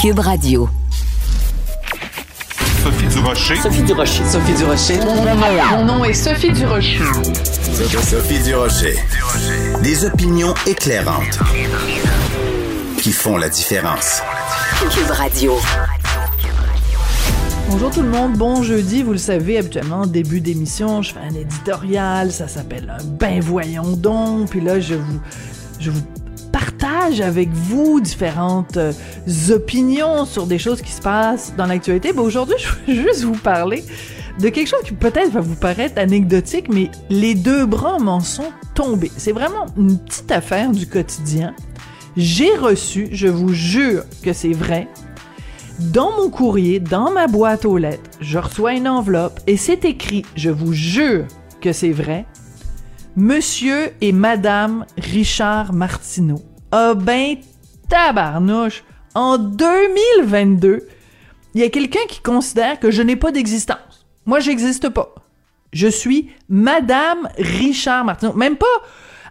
[0.00, 0.66] Cube Radio.
[2.82, 3.56] Sophie Durocher.
[3.56, 4.24] Sophie Durocher.
[4.24, 4.98] Sophie Durocher.
[5.72, 7.04] Mon nom est Sophie Durocher.
[8.02, 8.96] Sophie Durocher.
[9.82, 11.38] Des opinions éclairantes
[13.02, 14.22] qui font la différence.
[14.90, 15.58] Cube Radio.
[17.68, 21.34] Bonjour tout le monde, bon jeudi, vous le savez, habituellement, début d'émission, je fais un
[21.34, 25.20] éditorial, ça s'appelle un Ben voyons donc, puis là, je vous,
[25.78, 26.02] je vous
[26.84, 28.92] avec vous différentes euh,
[29.50, 32.12] opinions sur des choses qui se passent dans l'actualité.
[32.12, 33.84] Ben aujourd'hui, je veux juste vous parler
[34.38, 38.52] de quelque chose qui peut-être va vous paraître anecdotique, mais les deux bras m'en sont
[38.74, 39.10] tombés.
[39.16, 41.54] C'est vraiment une petite affaire du quotidien.
[42.16, 44.88] J'ai reçu, je vous jure que c'est vrai,
[45.78, 50.24] dans mon courrier, dans ma boîte aux lettres, je reçois une enveloppe et c'est écrit,
[50.36, 51.24] je vous jure
[51.60, 52.26] que c'est vrai,
[53.16, 56.49] Monsieur et Madame Richard Martineau.
[56.72, 57.36] Ah ben
[57.88, 58.84] tabarnouche,
[59.14, 60.86] en 2022,
[61.54, 64.06] il y a quelqu'un qui considère que je n'ai pas d'existence.
[64.26, 65.14] Moi, j'existe pas.
[65.72, 68.32] Je suis Madame Richard Martineau.
[68.34, 68.66] Même pas.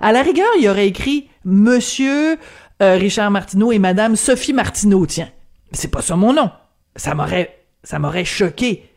[0.01, 2.37] À la rigueur, il aurait écrit Monsieur
[2.81, 5.29] euh, Richard Martineau et Madame Sophie Martineau, tiens
[5.71, 6.51] c'est pas ça mon nom.
[6.95, 8.88] Ça m'aurait, ça m'aurait choqué.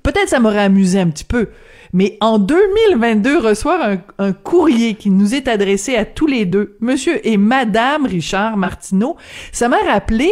[0.00, 1.48] Peut-être ça m'aurait amusé un petit peu.
[1.92, 7.26] Mais en 2022, recevoir un, courrier qui nous est adressé à tous les deux, Monsieur
[7.26, 9.16] et Madame Richard Martineau,
[9.52, 10.30] ça m'a rappelé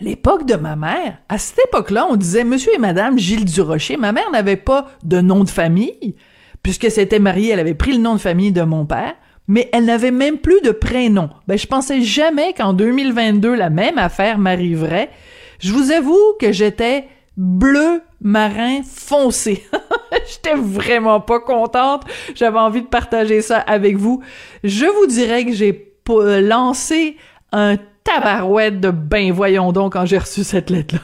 [0.00, 1.18] l'époque de ma mère.
[1.28, 3.96] À cette époque-là, on disait Monsieur et Madame Gilles Durocher.
[3.96, 6.16] Ma mère n'avait pas de nom de famille,
[6.64, 9.14] puisque s'était mariée, elle avait pris le nom de famille de mon père
[9.46, 11.30] mais elle n'avait même plus de prénom.
[11.46, 15.10] Ben, je pensais jamais qu'en 2022, la même affaire m'arriverait.
[15.58, 19.64] Je vous avoue que j'étais bleu marin foncé.
[20.28, 22.02] J'étais vraiment pas contente.
[22.34, 24.22] J'avais envie de partager ça avec vous.
[24.64, 27.16] Je vous dirais que j'ai lancé
[27.52, 31.00] un tabarouette de ben voyons donc quand j'ai reçu cette lettre-là.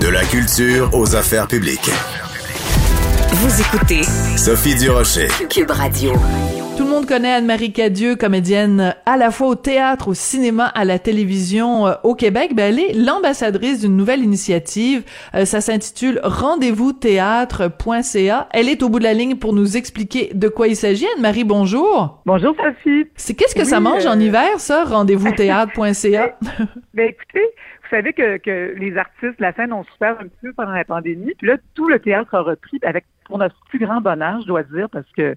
[0.00, 1.90] de la culture aux affaires publiques.
[3.32, 4.02] Vous écoutez
[4.36, 5.28] Sophie Durocher.
[5.48, 6.12] Cube Radio.
[7.00, 11.86] Monde connaît Anne-Marie Cadieux, comédienne à la fois au théâtre, au cinéma, à la télévision
[11.86, 12.50] euh, au Québec.
[12.54, 15.02] Ben, elle est l'ambassadrice d'une nouvelle initiative.
[15.34, 18.48] Euh, ça s'intitule Rendez-vous théâtre.ca.
[18.52, 21.06] Elle est au bout de la ligne pour nous expliquer de quoi il s'agit.
[21.16, 22.20] Anne-Marie, bonjour.
[22.26, 23.06] Bonjour Sophie.
[23.14, 26.36] C'est qu'est-ce que ça mange en euh, hiver, ça, rendez-vous théâtre.ca?
[26.42, 27.46] ben, ben écoutez,
[27.82, 30.84] vous savez que, que les artistes de la scène ont souffert un peu pendant la
[30.84, 31.32] pandémie.
[31.38, 34.64] Puis là, tout le théâtre a repris avec, pour notre plus grand bonheur, je dois
[34.64, 35.34] dire, parce que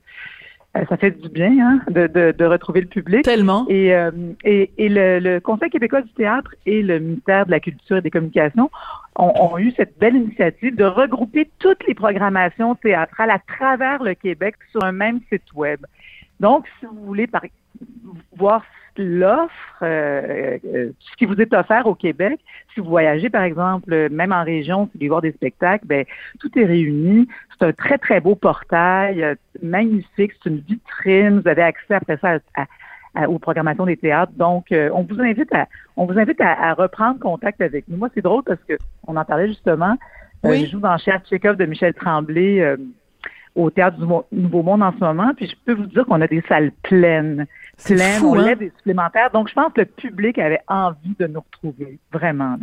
[0.90, 3.24] ça fait du bien hein, de, de, de, retrouver le public.
[3.24, 3.66] Tellement.
[3.70, 4.12] Et, euh,
[4.44, 8.02] et, et le, le, Conseil québécois du théâtre et le ministère de la Culture et
[8.02, 8.72] des Communications
[9.16, 14.16] ont, ont, eu cette belle initiative de regrouper toutes les programmations théâtrales à travers le
[14.16, 15.80] Québec sur un même site web.
[16.40, 17.44] Donc, si vous voulez par,
[18.36, 18.64] voir
[18.98, 22.40] l'offre, euh, euh, ce qui vous est offert au Québec.
[22.74, 26.06] Si vous voyagez, par exemple, même en région, si vous voulez voir des spectacles, ben,
[26.40, 27.28] tout est réuni.
[27.52, 30.32] C'est un très, très beau portail, euh, magnifique.
[30.44, 31.40] C'est une vitrine.
[31.40, 32.40] Vous avez accès après ça
[33.16, 34.34] à, aux programmations des théâtres.
[34.36, 35.68] Donc, on vous invite à,
[35.98, 37.98] on vous invite à, reprendre contact avec nous.
[37.98, 38.74] Moi, c'est drôle parce que
[39.06, 39.96] on en parlait justement.
[40.44, 42.76] je joue dans Cher Chekhov de Michel Tremblay
[43.56, 46.28] au Théâtre du Nouveau Monde en ce moment, puis je peux vous dire qu'on a
[46.28, 47.46] des salles pleines
[47.86, 48.56] pleine, on hein?
[48.56, 49.30] des supplémentaires.
[49.32, 52.58] Donc, je pense que le public avait envie de nous retrouver, vraiment.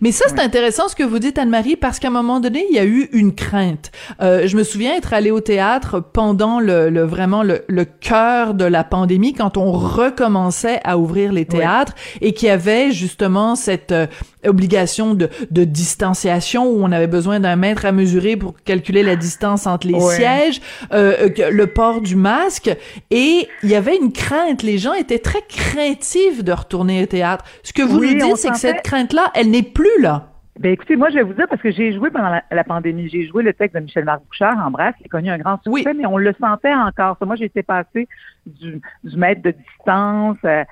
[0.00, 2.76] Mais ça, c'est intéressant ce que vous dites, Anne-Marie, parce qu'à un moment donné, il
[2.76, 3.90] y a eu une crainte.
[4.20, 8.54] Euh, je me souviens être allée au théâtre pendant le, le vraiment le, le cœur
[8.54, 13.56] de la pandémie, quand on recommençait à ouvrir les théâtres et qu'il y avait justement
[13.56, 14.06] cette euh,
[14.46, 19.16] obligation de, de distanciation où on avait besoin d'un mètre à mesurer pour calculer la
[19.16, 20.60] distance entre les sièges,
[20.92, 22.70] euh, le port du masque,
[23.10, 24.62] et il y avait une crainte.
[24.62, 27.44] Les gens étaient très craintifs de retourner au théâtre.
[27.62, 30.30] Ce que vous nous dites, c'est que cette crainte-là, elle n'est plus là.
[30.60, 33.26] Ben écoutez, moi je vais vous dire parce que j'ai joué pendant la, pandémie, j'ai
[33.26, 35.94] joué le texte de Michel Marc Bouchard en brasse, qui a connu un grand succès,
[35.94, 37.16] mais on le sentait encore.
[37.24, 38.08] Moi j'étais passé
[38.44, 40.64] du, du mètre de distance, euh,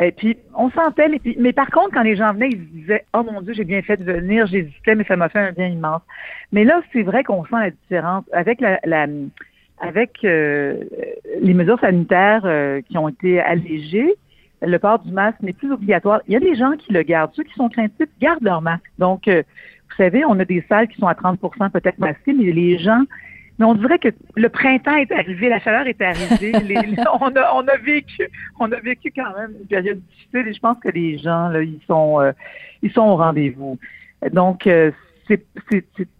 [0.00, 1.08] et puis on sentait.
[1.08, 3.64] Les, mais par contre, quand les gens venaient, ils se disaient "Oh mon Dieu, j'ai
[3.64, 6.02] bien fait de venir, j'hésitais, mais ça m'a fait un bien immense."
[6.50, 9.06] Mais là, c'est vrai qu'on sent la différence avec la, la
[9.78, 10.84] avec euh,
[11.40, 14.14] les mesures sanitaires euh, qui ont été allégées
[14.64, 16.20] le port du masque n'est plus obligatoire.
[16.28, 17.32] Il y a des gens qui le gardent.
[17.34, 18.90] Ceux qui sont craintifs gardent leur masque.
[18.98, 19.42] Donc, euh,
[19.90, 23.02] vous savez, on a des salles qui sont à 30% peut-être masquées, mais les gens...
[23.62, 26.52] Mais on dirait que le printemps est arrivé, la chaleur est arrivée.
[27.20, 28.28] on, a, on a vécu,
[28.58, 31.62] on a vécu quand même une période difficile et je pense que les gens, là,
[31.62, 32.32] ils sont, euh,
[32.82, 33.78] ils sont au rendez-vous.
[34.32, 34.90] Donc, euh,
[35.28, 35.44] c'est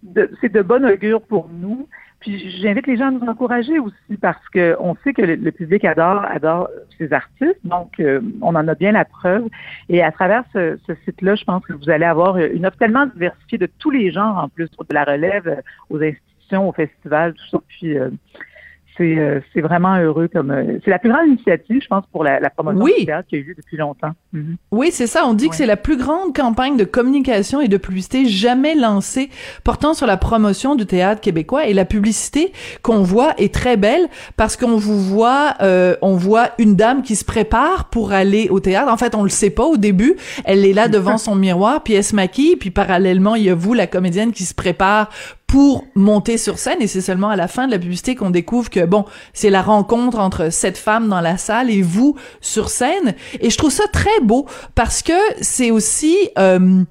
[0.05, 1.89] de, de bon augure pour nous
[2.23, 5.85] puis j'invite les gens à nous encourager aussi parce que on sait que le, public
[5.85, 9.49] adore adore ces artistes, donc euh, on en a bien la preuve.
[9.89, 13.59] Et à travers ce, site-là, je pense que vous allez avoir une offre tellement diversifiée
[13.59, 15.99] de tous les genres en plus, de la relève aux
[16.57, 17.59] aux festivals, tout ça.
[17.69, 18.11] Puis euh,
[19.01, 22.39] euh, c'est vraiment heureux comme euh, c'est la plus grande initiative, je pense, pour la,
[22.51, 24.13] promotion du théâtre qu'il y a eu depuis longtemps.
[24.33, 24.57] Mhm.
[24.71, 25.25] Oui, c'est ça.
[25.27, 29.31] On dit que c'est la plus grande campagne de communication et de publicité jamais lancée
[29.65, 31.67] portant sur la promotion du théâtre québécois.
[31.67, 32.53] Et la publicité
[32.83, 37.17] qu'on voit est très belle parce qu'on vous voit, euh, on voit une dame qui
[37.17, 38.93] se prépare pour aller au théâtre.
[38.93, 40.17] En fait, on le sait pas au début.
[40.45, 43.55] Elle est là devant son miroir, puis elle se maquille, puis parallèlement, il y a
[43.55, 45.09] vous, la comédienne, qui se prépare
[45.53, 48.71] pour monter sur scène et c'est seulement à la fin de la publicité qu'on découvre
[48.71, 49.05] que bon,
[49.35, 53.15] c'est la rencontre entre cette femme dans la salle et vous sur scène.
[53.39, 55.13] Et je trouve ça très beau parce que
[55.43, 56.85] c'est aussi euh,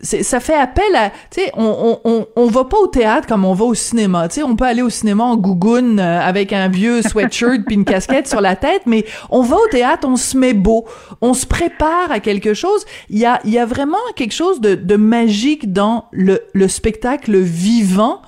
[0.00, 3.54] ça fait appel à tu sais on, on, on, va pas au théâtre comme on
[3.54, 4.28] va au cinéma.
[4.28, 7.76] Tu sais on peut aller au cinéma en gougoune euh, avec un vieux sweatshirt puis
[7.76, 10.84] une casquette sur la tête mais on va au théâtre on se met beau
[11.22, 12.84] on se prépare à quelque chose.
[13.08, 16.68] Il y a il y a vraiment quelque chose de, de magique dans le, le
[16.68, 18.20] spectacle vivant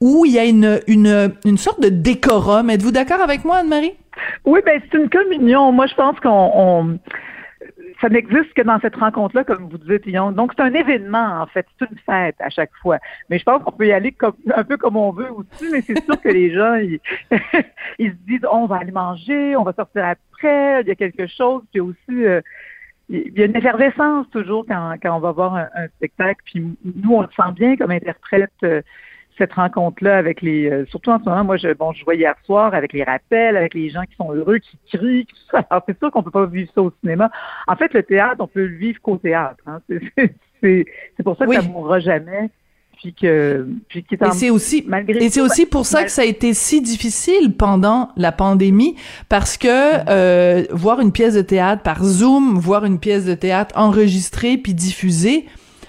[0.00, 2.70] où il y a une une une sorte de décorum.
[2.70, 3.92] Êtes-vous d'accord avec moi Anne-Marie?
[4.46, 5.72] Oui ben c'est une communion.
[5.72, 6.98] Moi je pense qu'on
[8.02, 11.64] ça n'existe que dans cette rencontre-là, comme vous dites, Donc, c'est un événement, en fait.
[11.78, 12.98] C'est une fête à chaque fois.
[13.30, 15.82] Mais je pense qu'on peut y aller comme, un peu comme on veut aussi, mais
[15.82, 17.00] c'est sûr que les gens, ils,
[18.00, 21.62] se disent, on va aller manger, on va sortir après, il y a quelque chose.
[21.70, 22.40] Puis aussi, euh,
[23.08, 26.42] il y a une effervescence toujours quand, quand on va voir un, spectacle.
[26.44, 28.50] Puis nous, on le sent bien comme interprète.
[28.64, 28.82] Euh,
[29.38, 32.34] cette rencontre-là avec les, euh, surtout en ce moment, moi, je, bon, je vois hier
[32.44, 35.64] soir avec les rappels, avec les gens qui sont heureux, qui crient, tout ça.
[35.70, 37.30] Alors, c'est sûr qu'on peut pas vivre ça au cinéma.
[37.66, 39.62] En fait, le théâtre, on peut le vivre qu'au théâtre.
[39.66, 39.80] Hein.
[40.62, 40.86] C'est
[41.24, 42.50] pour ça que ça ne mourra jamais.
[43.02, 46.54] Puis que, puis et c'est aussi, et c'est aussi pour ça que ça a été
[46.54, 48.94] si difficile pendant la pandémie,
[49.28, 53.76] parce que euh, voir une pièce de théâtre par Zoom, voir une pièce de théâtre
[53.76, 55.46] enregistrée puis diffusée,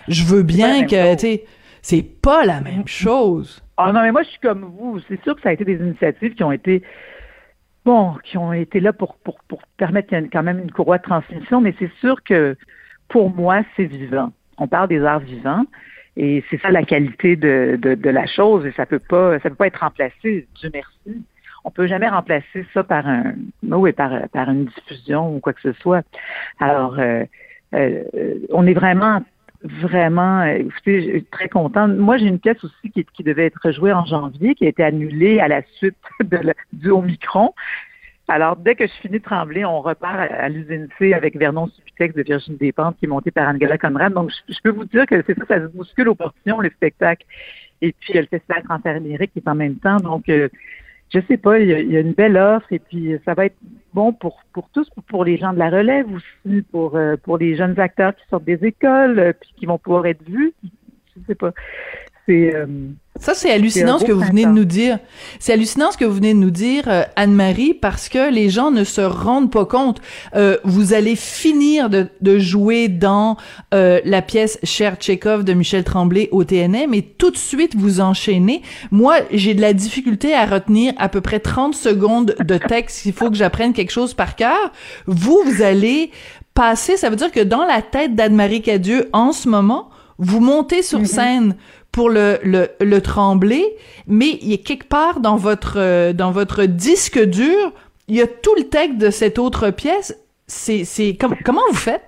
[0.08, 1.44] je veux bien que, tu sais,
[1.84, 3.62] c'est pas la même chose.
[3.76, 5.02] Ah non, mais moi, je suis comme vous.
[5.10, 6.82] C'est sûr que ça a été des initiatives qui ont été,
[7.84, 11.60] bon, qui ont été là pour, pour, pour permettre quand même une courroie de transmission,
[11.60, 12.56] mais c'est sûr que
[13.10, 14.32] pour moi, c'est vivant.
[14.58, 15.66] On parle des arts vivants.
[16.16, 19.56] Et c'est ça la qualité de, de, la chose et ça peut pas ça peut
[19.56, 21.26] pas être remplacé, Dieu merci.
[21.64, 23.34] On peut jamais remplacer ça par un
[23.64, 26.06] oui, par, par une diffusion ou quoi que ce soit.
[26.60, 27.24] Alors euh,
[27.74, 28.04] euh,
[28.52, 29.24] on est vraiment
[29.64, 31.96] vraiment, euh, écoutez, très contente.
[31.96, 34.84] Moi, j'ai une pièce aussi qui, qui, devait être jouée en janvier, qui a été
[34.84, 37.54] annulée à la suite de du Omicron.
[38.28, 42.16] Alors, dès que je finis de trembler, on repart à, l'usine C avec Vernon Subutex
[42.16, 44.14] de Virginie Despentes, qui est monté par Angela Conrad.
[44.14, 47.26] Donc, je, peux vous dire que c'est ça, ça se bouscule aux portions, le spectacle.
[47.82, 49.98] Et puis, le Festival Transamérique qui est en même temps.
[49.98, 50.48] Donc, euh,
[51.14, 53.58] je sais pas, il y, a, une belle offre et puis ça va être
[53.94, 57.56] bon pour pour tous, pour les gens de la relève aussi, pour euh, pour les
[57.56, 60.54] jeunes acteurs qui sortent des écoles euh, puis qui vont pouvoir être vus.
[61.16, 61.54] Je sais pas.
[62.30, 62.66] Euh,
[63.24, 65.00] ça, c'est hallucinant ce que vous venez de nous dire.
[65.40, 68.70] C'est hallucinant ce que vous venez de nous dire, euh, Anne-Marie, parce que les gens
[68.70, 70.02] ne se rendent pas compte.
[70.36, 73.38] Euh, vous allez finir de, de jouer dans
[73.72, 78.62] la pièce Cher Tchekhov de Michel Tremblay au TNM et tout de suite vous enchaînez.
[78.92, 83.06] Moi, j'ai de la difficulté à retenir à peu près 30 secondes de texte.
[83.06, 84.72] Il faut que j'apprenne quelque chose par cœur.
[85.08, 86.12] Vous, vous allez
[86.54, 89.90] passer, ça veut dire que dans la tête d'Anne-Marie Cadieux, en ce moment,
[90.20, 91.06] vous montez sur mm-hmm.
[91.06, 91.56] scène
[91.94, 93.64] pour le, le, le trembler,
[94.08, 97.72] mais il y a quelque part dans votre euh, dans votre disque dur,
[98.10, 100.20] il y a tout le texte de cette autre pièce.
[100.48, 102.04] C'est c'est comment vous faites?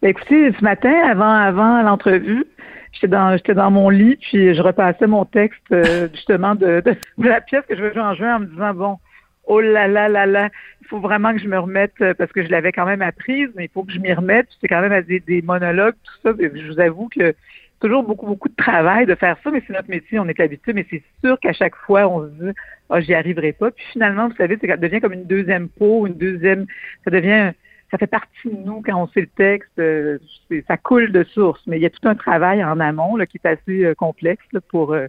[0.00, 2.46] Ben, écoutez, ce matin avant avant l'entrevue,
[2.92, 6.96] j'étais dans j'étais dans mon lit puis je repassais mon texte euh, justement de, de,
[7.28, 8.98] la pièce que je veux jouer en juin en me disant bon
[9.46, 10.48] oh là là là là,
[10.80, 13.48] il faut vraiment que je me remette euh, parce que je l'avais quand même apprise,
[13.56, 14.46] mais il faut que je m'y remette.
[14.60, 16.36] C'est quand même des, des monologues, tout ça.
[16.38, 17.34] Je vous avoue que
[17.80, 20.72] toujours beaucoup, beaucoup de travail de faire ça, mais c'est notre métier, on est habitué,
[20.72, 22.50] mais c'est sûr qu'à chaque fois, on se dit,
[22.88, 23.70] oh, j'y arriverai pas.
[23.70, 26.66] Puis finalement, vous savez, ça devient comme une deuxième peau, une deuxième,
[27.04, 27.52] ça devient,
[27.90, 30.18] ça fait partie de nous quand on sait le texte, euh,
[30.66, 31.60] ça coule de source.
[31.66, 34.44] Mais il y a tout un travail en amont là, qui est assez euh, complexe
[34.68, 34.92] pour.
[34.92, 35.06] Euh,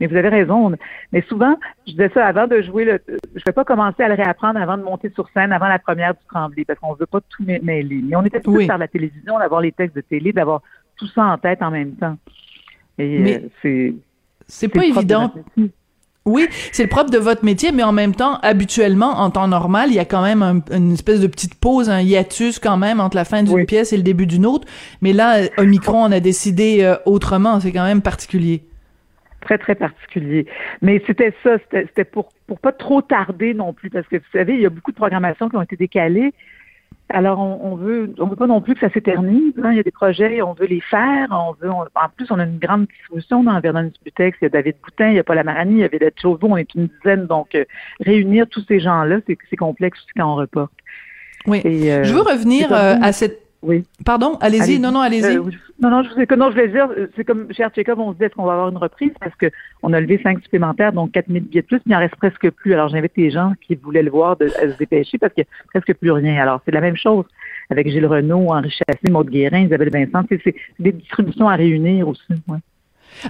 [0.00, 0.74] mais vous avez raison.
[1.12, 1.56] Mais souvent,
[1.86, 2.84] je disais ça avant de jouer.
[2.84, 5.78] Le, je vais pas commencer à le réapprendre avant de monter sur scène, avant la
[5.78, 8.00] première du tremblé, parce qu'on veut pas tout mêler.
[8.02, 8.66] Mais on était tous oui.
[8.66, 10.62] par la télévision, d'avoir les textes de télé, d'avoir
[10.96, 12.16] tout ça en tête en même temps.
[12.98, 13.92] Et mais euh,
[14.46, 15.32] c'est pas évident.
[16.24, 19.90] Oui, c'est le propre de votre métier, mais en même temps, habituellement, en temps normal,
[19.90, 23.16] il y a quand même une espèce de petite pause, un hiatus quand même entre
[23.16, 24.66] la fin d'une pièce et le début d'une autre.
[25.02, 27.60] Mais là, Omicron, on a décidé euh, autrement.
[27.60, 28.64] C'est quand même particulier.
[29.40, 30.46] très, très particulier.
[30.82, 34.54] Mais c'était ça, c'était pour, pour pas trop tarder non plus, parce que vous savez,
[34.54, 36.34] il y a beaucoup de programmations qui ont été décalées.
[37.08, 39.54] Alors, on, on veut, on veut pas non plus que ça s'éternise.
[39.62, 39.70] Hein.
[39.70, 41.28] Il y a des projets, on veut les faire.
[41.30, 41.86] On veut, en
[42.16, 44.36] plus, on a une grande distribution dans Vernon Butex.
[44.40, 46.48] Il y a David Boutin, il y a Paul Amarani, il y a Vedette Chauveau.
[46.50, 47.26] On est une dizaine.
[47.26, 47.64] Donc, euh,
[48.00, 50.72] réunir tous ces gens-là, c'est complexe quand on reporte.
[51.46, 51.62] Oui.
[51.64, 53.84] Euh, je veux revenir euh, à cette oui.
[54.04, 54.78] Pardon, allez-y.
[54.78, 55.36] non, non, allez-y.
[55.36, 55.42] Euh,
[55.80, 58.34] non, non, je non, je voulais dire, c'est comme cher Tchekhov, on se dit est-ce
[58.34, 59.12] qu'on va avoir une reprise?
[59.20, 62.16] Parce qu'on a levé cinq supplémentaires, donc 4000 billets de plus, mais il en reste
[62.16, 62.72] presque plus.
[62.72, 65.48] Alors, j'invite les gens qui voulaient le voir de, à se dépêcher parce qu'il n'y
[65.48, 66.40] a presque plus rien.
[66.40, 67.24] Alors, c'est la même chose
[67.70, 70.26] avec Gilles Renault, Henri Chassé, Maude Guérin, Isabelle Vincent.
[70.28, 72.22] C'est des distributions à réunir aussi.
[72.48, 72.58] Ouais.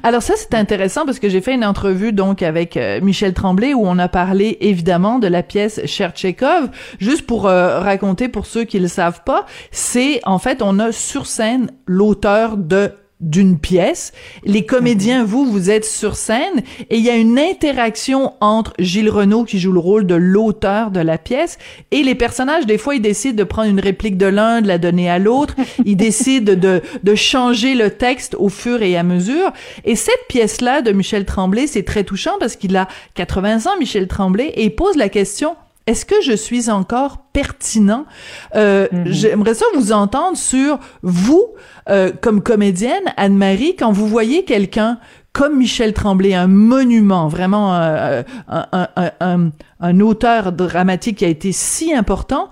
[0.02, 3.74] Alors ça c'est intéressant parce que j'ai fait une entrevue donc avec euh, Michel Tremblay
[3.74, 6.70] où on a parlé évidemment de la pièce Cher Tchekhov.
[6.98, 10.92] Juste pour euh, raconter pour ceux qui le savent pas, c'est en fait on a
[10.92, 14.12] sur scène l'auteur de d'une pièce.
[14.44, 19.08] Les comédiens, vous, vous êtes sur scène et il y a une interaction entre Gilles
[19.08, 21.56] Renaud qui joue le rôle de l'auteur de la pièce
[21.90, 22.66] et les personnages.
[22.66, 25.54] Des fois, ils décident de prendre une réplique de l'un, de la donner à l'autre.
[25.84, 29.52] Ils décident de, de changer le texte au fur et à mesure.
[29.84, 34.08] Et cette pièce-là de Michel Tremblay, c'est très touchant parce qu'il a 80 ans, Michel
[34.08, 35.56] Tremblay, et il pose la question
[35.86, 38.06] est-ce que je suis encore pertinent?
[38.54, 39.06] Euh, mhm.
[39.06, 41.54] J'aimerais ça vous entendre sur vous,
[41.88, 44.98] euh, comme comédienne, Anne-Marie, quand vous voyez quelqu'un
[45.32, 49.50] comme Michel Tremblay, un monument, vraiment euh, un,
[49.80, 52.48] un, auteur dramatique qui a été si important,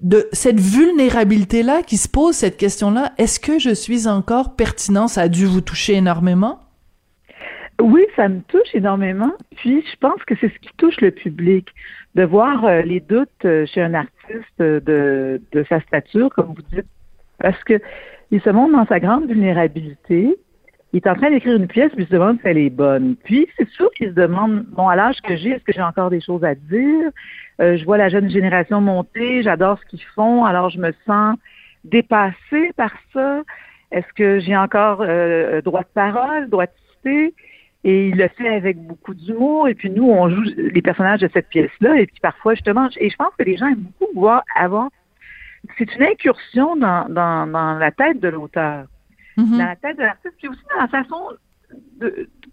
[0.00, 5.08] de cette vulnérabilité-là qui se pose cette question-là, est-ce que je suis encore pertinent?
[5.08, 6.60] Ça a dû vous toucher énormément?
[7.80, 9.32] Oui, ça me touche énormément.
[9.56, 11.68] Puis, je pense que c'est ce qui touche le public
[12.14, 16.62] de voir euh, les doutes euh, chez un artiste de, de sa stature, comme vous
[16.72, 16.86] dites,
[17.38, 17.80] parce que
[18.30, 20.36] il se montre dans sa grande vulnérabilité.
[20.92, 23.16] Il est en train d'écrire une pièce, puis il se demande si elle est bonne.
[23.24, 26.10] Puis, c'est sûr qu'il se demande, bon, à l'âge que j'ai, est-ce que j'ai encore
[26.10, 27.10] des choses à dire?
[27.60, 31.36] Euh, je vois la jeune génération monter, j'adore ce qu'ils font, alors je me sens
[31.84, 33.42] dépassée par ça.
[33.92, 34.98] Est-ce que j'ai encore
[35.62, 37.34] droit de parole, droit de citer?
[37.84, 39.68] Et il le fait avec beaucoup d'humour.
[39.68, 42.00] Et puis nous, on joue les personnages de cette pièce-là.
[42.00, 44.88] Et puis parfois, justement, et je pense que les gens aiment beaucoup voir avant.
[45.76, 48.86] C'est une incursion dans, dans, dans la tête de l'auteur,
[49.36, 49.58] mm-hmm.
[49.58, 51.16] dans la tête de l'artiste, puis aussi dans la façon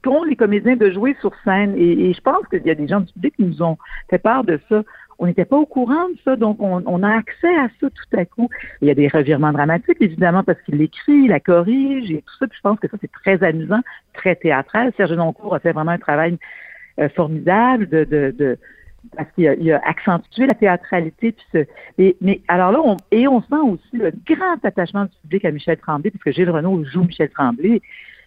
[0.03, 1.75] qu'ont les comédiens de jouer sur scène.
[1.77, 3.77] Et, et je pense qu'il y a des gens du public qui nous ont
[4.09, 4.83] fait part de ça
[5.19, 8.25] on n'était pas au courant de ça, donc on, a accès à ça tout à
[8.25, 8.49] coup.
[8.81, 12.33] Il y a des revirements dramatiques, évidemment, parce qu'il l'écrit, il la corrige et tout
[12.39, 12.47] ça.
[12.47, 13.79] Puis je pense que ça, c'est très amusant,
[14.13, 14.91] très théâtral.
[14.97, 16.37] Serge Noncourt a fait vraiment un travail
[16.99, 18.57] euh, formidable de, de,
[19.15, 21.35] parce qu'il a, accentué la théâtralité.
[21.53, 25.51] Puis mais alors là, on, et on sent aussi le grand attachement du public à
[25.51, 27.81] Michel Tremblay, puisque Gilles Renaud joue Michel Tremblay.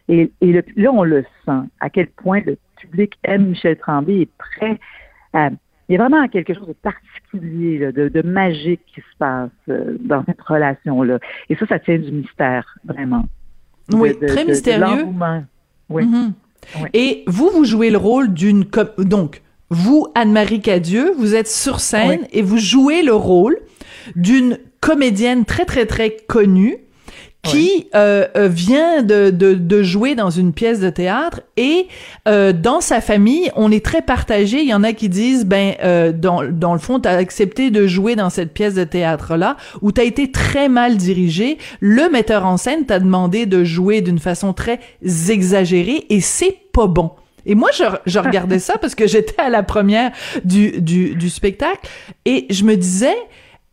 [0.09, 4.23] Et, et là, on le sent, à quel point le public aime Michel Tremblay et
[4.23, 4.79] est prêt
[5.35, 5.51] à
[5.89, 10.25] il y a vraiment quelque chose de particulier, de, magique qui se passe euh, dans
[10.27, 11.19] cette relation-là.
[11.49, 13.25] Et ça, ça tient du mystère, vraiment.
[13.93, 15.07] Oui, très mystérieux.
[15.89, 16.03] oui.
[16.77, 16.89] Oui.
[16.93, 18.65] Et vous, vous jouez le rôle d'une...
[18.99, 19.41] Donc,
[19.71, 23.59] vous, Anne-Marie Cadieux, vous êtes sur scène et vous jouez le rôle
[24.17, 26.77] d'une comédienne très, très, très connue
[27.43, 31.87] qui euh, euh, vient de, de, de, jouer dans une pièce de théâtre et
[32.27, 34.61] euh, dans sa famille, on est très partagé.
[34.61, 37.87] Il y en a qui disent, ben, euh, dans, dans le fond, t'as accepté de
[37.87, 41.59] jouer dans cette pièce de théâtre-là où t'as été très mal dirigé.
[41.81, 44.81] Le metteur en scène t'a demandé de jouer d'une façon très
[45.29, 47.13] exagérée et c'est pas bon.
[47.47, 50.11] Et moi, je, je regardais ça parce que j'étais à la première
[50.45, 51.89] du, du, du spectacle
[52.27, 53.17] et je me disais,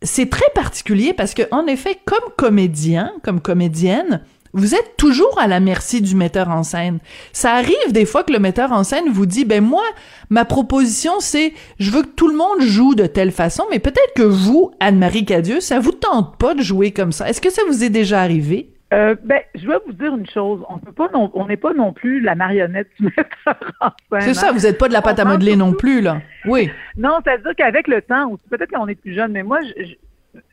[0.02, 4.22] c'est très particulier parce que, en effet, comme comédien, comme comédienne,
[4.52, 6.98] vous êtes toujours à la merci du metteur en scène.
[7.32, 9.84] Ça arrive des fois que le metteur en scène vous dit, ben moi,
[10.30, 14.14] ma proposition, c'est, je veux que tout le monde joue de telle façon, mais peut-être
[14.16, 17.28] que vous, Anne-Marie Cadieux, ça vous tente pas de jouer comme ça.
[17.28, 18.75] Est-ce que ça vous est déjà arrivé?
[18.94, 20.64] Euh, ben, je vais vous dire une chose.
[20.68, 24.20] On peut pas non, on n'est pas non plus la marionnette du metteur en scène.
[24.20, 26.20] C'est ça, vous n'êtes pas de la pâte à modeler non plus, là.
[26.44, 26.70] Oui.
[26.96, 29.94] Non, c'est-à-dire qu'avec le temps, ou peut-être qu'on est plus jeune, mais moi, je,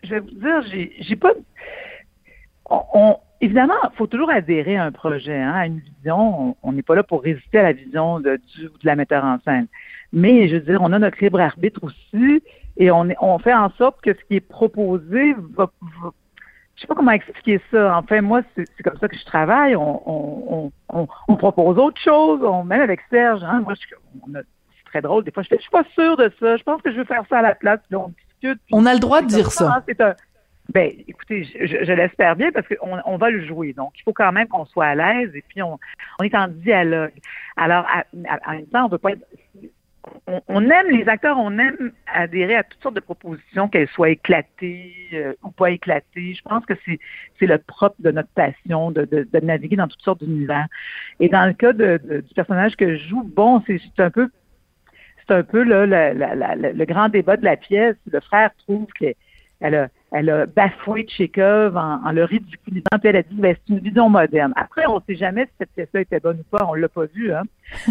[0.03, 0.63] je, vais vous dire,
[0.99, 1.33] j'ai pas.
[2.69, 6.57] On, évidemment, il faut toujours adhérer à un projet, hein, à une vision.
[6.63, 9.37] On n'est pas là pour résister à la vision de, du, de la metteur en
[9.45, 9.67] scène.
[10.11, 12.41] Mais je veux dire, on a notre libre arbitre aussi,
[12.77, 15.71] et on, on fait en sorte que ce qui est proposé va,
[16.01, 16.11] va
[16.75, 17.97] je sais pas comment expliquer ça.
[17.97, 19.75] Enfin, moi, c'est comme ça que je travaille.
[19.75, 22.41] On, on, on, propose autre chose.
[22.43, 25.23] On, même avec Serge, hein, moi, c'est très drôle.
[25.23, 26.57] Des fois, je fais, je suis pas sûre de ça.
[26.57, 27.79] Je pense que je vais faire ça à la place.
[27.93, 28.11] on
[28.41, 28.59] discute.
[28.71, 29.83] on a le droit de dire ça.
[29.99, 30.13] Hein,
[30.73, 33.73] Ben, écoutez, je, je- je l'espère bien parce qu'on on va le jouer.
[33.73, 35.77] Donc, il faut quand même qu'on soit à l'aise et puis on,
[36.19, 37.11] on est en dialogue.
[37.57, 39.25] Alors, à- à- en même temps, on veut pas être.
[40.47, 44.93] On, aime les acteurs, on aime adhérer à toutes sortes de propositions, qu'elles soient éclatées
[45.13, 46.33] euh, ou pas éclatées.
[46.33, 46.99] Je pense que c'est
[47.39, 50.67] c'est le propre de notre passion de, de, de naviguer dans toutes sortes d'univers.
[51.19, 54.29] Et dans le cas de, du personnage que je joue, bon, c'est un peu
[55.25, 57.95] c'est un peu là, le grand débat de la pièce.
[58.11, 59.15] Le frère trouve qu'elle
[59.61, 63.55] elle a, elle a bafoué Tchekhov en, en le ridiculisant, puis elle a dit ben,
[63.55, 64.53] c'est une vision moderne.
[64.55, 67.05] Après, on ne sait jamais si cette pièce-là était bonne ou pas, on l'a pas
[67.13, 67.33] vue.
[67.33, 67.43] Hein?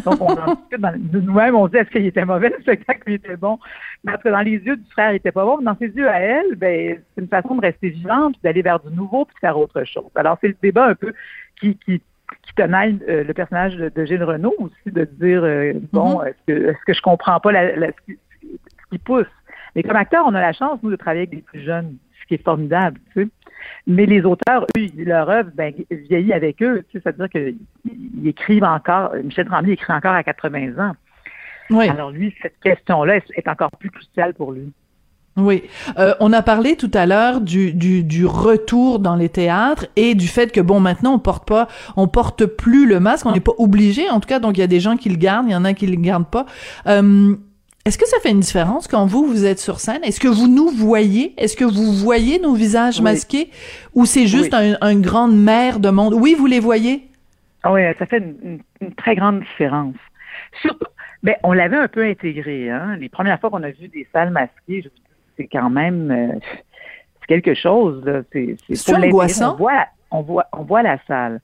[0.05, 3.03] Donc, on en discute dans- de nous-mêmes, on dit est-ce qu'il était mauvais, le spectacle
[3.09, 3.59] il était bon?
[4.05, 5.59] Mais après, dans les yeux du frère, il était pas bon.
[5.63, 8.79] Dans ses yeux à elle, ben, c'est une façon de rester vivante, puis d'aller vers
[8.81, 10.11] du nouveau, puis de faire autre chose.
[10.15, 11.13] Alors, c'est le débat un peu
[11.61, 12.01] qui, qui,
[12.43, 16.37] qui tenaille euh, le personnage de, de Gilles Renault aussi, de dire euh, bon, est-ce
[16.47, 19.27] que, est-ce que je comprends pas la, la- ce, qui, ce qui pousse?
[19.75, 22.27] Mais comme acteur, on a la chance, nous, de travailler avec des plus jeunes, ce
[22.29, 23.29] qui est formidable, tu sais.
[23.87, 28.65] Mais les auteurs, eux, leur œuvre ben, vieillit avec eux, tu sais, c'est-à-dire qu'ils écrivent
[28.65, 30.93] encore, Michel Tremblay écrit encore à 80 ans.
[31.71, 31.89] Oui.
[31.89, 34.73] Alors lui, cette question-là est- est encore plus cruciale pour lui.
[35.39, 35.63] Oui.
[35.99, 40.15] Euh, on a parlé tout à l'heure du, du, du retour dans les théâtres et
[40.15, 43.41] du fait que bon maintenant on porte pas on porte plus le masque, on n'est
[43.41, 45.53] pas obligé en tout cas donc il y a des gens qui le gardent, il
[45.53, 46.45] y en a qui le gardent pas.
[46.87, 47.35] Euh,
[47.85, 50.05] est-ce que ça fait une différence quand vous vous êtes sur scène?
[50.05, 51.35] Est-ce que vous nous voyez?
[51.37, 53.05] Est-ce que vous voyez nos visages Oui.
[53.05, 53.51] masqués?
[53.95, 54.75] Ou c'est juste Oui.
[54.81, 56.15] un, mer de monde?
[56.15, 57.09] Oui, vous les voyez?
[57.65, 58.61] Ah oui, ça fait une,
[58.95, 59.97] très grande différence.
[60.61, 60.87] Surtout,
[61.23, 62.71] ben, on l'avait un peu intégré.
[62.71, 62.97] Hein?
[63.01, 64.89] Les premières fois qu'on a vu des salles masquées,
[65.37, 66.39] c'est quand même euh,
[67.21, 68.05] c'est quelque chose.
[68.33, 69.55] C'est, angoissant?
[69.55, 71.41] On voit, on voit, on voit la salle.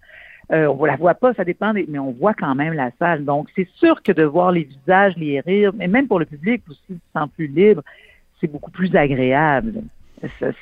[0.51, 3.25] Euh, on la voit pas, ça dépend, des, mais on voit quand même la salle.
[3.25, 6.63] Donc, c'est sûr que de voir les visages, les rires, mais même pour le public
[6.69, 7.83] aussi, se sent plus libre,
[8.41, 9.83] c'est beaucoup plus agréable.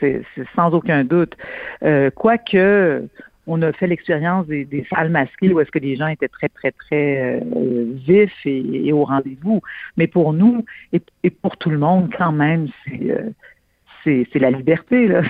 [0.00, 0.22] C'est,
[0.54, 1.34] sans aucun doute.
[1.82, 3.08] Euh, quoique,
[3.46, 6.48] on a fait l'expérience des, des salles masquées où est-ce que les gens étaient très,
[6.48, 9.62] très, très euh, vifs et, et au rendez-vous.
[9.96, 15.08] Mais pour nous et, et pour tout le monde, quand même, c'est euh, la liberté.
[15.08, 15.22] Là.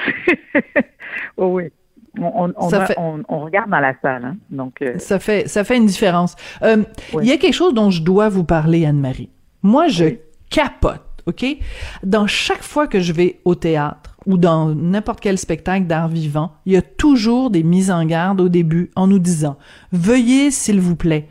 [1.37, 1.65] oh, oui.
[2.19, 4.25] On, on, on, Ça a- fait- on, on regarde dans la salle.
[4.25, 4.37] Hein?
[4.51, 6.35] Donc, euh, Ça fait ça fait une différence.
[6.63, 7.27] Euh, Il Oui.
[7.27, 9.31] y a quelque chose dont je dois vous parler, Anne-Marie.
[9.63, 10.19] Moi, je Oui.
[10.51, 11.45] capote, ok?
[12.05, 16.53] Dans chaque fois que je vais au théâtre ou dans n'importe quel spectacle d'art vivant,
[16.67, 19.57] il y a toujours des mises en garde au début en nous disant
[19.93, 21.29] veuillez s'il vous plaît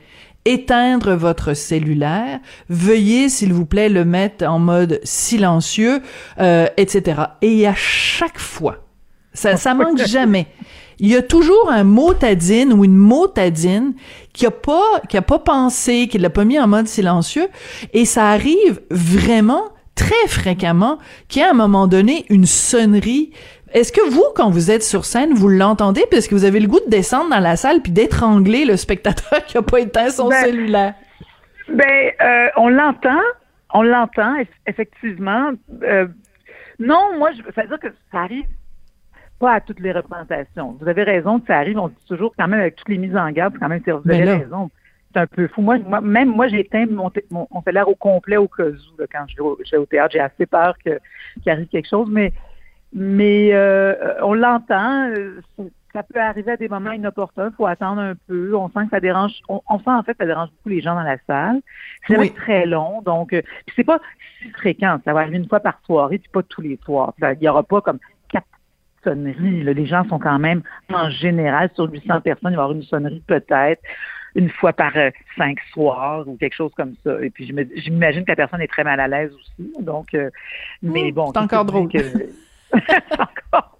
[0.47, 6.01] éteindre votre cellulaire, veuillez s'il vous plaît le mettre en mode silencieux,
[6.39, 7.21] euh, etc.
[7.41, 8.84] Et à chaque fois,
[9.35, 10.47] ça, ça manque jamais.
[10.97, 13.93] Il y a toujours un motadine ou une motadine
[14.33, 17.47] qui a pas, qui a pas pensé, qui l'a pas mis en mode silencieux,
[17.93, 19.63] et ça arrive vraiment
[19.95, 23.31] très fréquemment qu'il y a à un moment donné une sonnerie.
[23.73, 26.03] Est-ce que vous, quand vous êtes sur scène, vous l'entendez?
[26.09, 29.43] Parce que vous avez le goût de descendre dans la salle puis d'étrangler le spectateur
[29.47, 30.93] qui a pas éteint son Ben, cellulaire?
[31.67, 33.19] Ben, euh, on l'entend,
[33.73, 35.51] on l'entend, eff- effectivement.
[35.83, 36.07] Euh,
[36.79, 38.45] non, moi, je veux dire que ça arrive
[39.45, 40.75] pas à toutes les représentations.
[40.79, 43.15] Vous avez raison que ça arrive, on dit toujours quand même avec toutes les mises
[43.15, 44.69] en garde, quand même, c'est- vous avez raison.
[45.13, 45.61] C'est un peu fou.
[45.61, 48.99] Moi, moi- même moi, j'ai éteint mon, mon, mon cellulaire au complet au cas où,
[48.99, 50.11] là, quand je vais au, je vais au théâtre.
[50.13, 50.99] J'ai assez peur qu'il
[51.51, 52.33] arrive quelque chose, mais,
[52.91, 55.09] mais euh, on l'entend.
[55.09, 55.39] euh,
[55.93, 57.49] ça peut arriver à des moments inopportuns.
[57.51, 58.53] Il faut attendre un peu.
[58.55, 59.31] On sent que ça dérange.
[59.47, 61.61] On, on sent en fait que ça dérange beaucoup les gens dans la salle.
[62.07, 62.31] C'est Oui.
[62.33, 63.41] très long, donc euh,
[63.75, 63.99] c'est pas
[64.41, 64.99] si fréquent.
[65.05, 67.13] Ça va arriver une fois par soirée, puis pas tous les soirs.
[67.21, 67.99] Il y aura pas comme
[69.05, 69.73] là.
[69.73, 70.61] Les gens sont quand même
[70.93, 72.51] en général sur 800 personnes.
[72.53, 73.81] Il va y avoir une sonnerie peut-être
[74.35, 77.21] une fois par euh, cinq soirs ou quelque chose comme ça.
[77.21, 79.71] Et puis j'imagine que la personne est très mal à l'aise aussi.
[79.81, 80.29] Donc, euh,
[80.81, 81.89] mais Mmh, bon, c'est encore drôle.
[81.89, 81.99] que-
[82.73, 83.74] c'est encore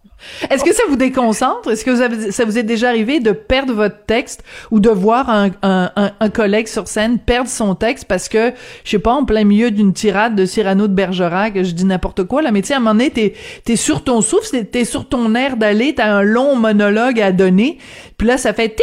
[0.50, 1.70] Est-ce que ça vous déconcentre?
[1.70, 5.52] Est-ce que ça vous est déjà arrivé de perdre votre texte ou de voir un,
[5.62, 8.52] un, collègue sur scène perdre son texte parce que,
[8.84, 12.24] je sais pas, en plein milieu d'une tirade de Cyrano de Bergerac, je dis n'importe
[12.24, 14.86] quoi, là, mais tu sais, à un moment donné, t'es, t'es sur ton souffle, t'es
[14.86, 17.78] sur ton air d'aller, t'as un long monologue à donner,
[18.18, 18.76] puis là, ça fait...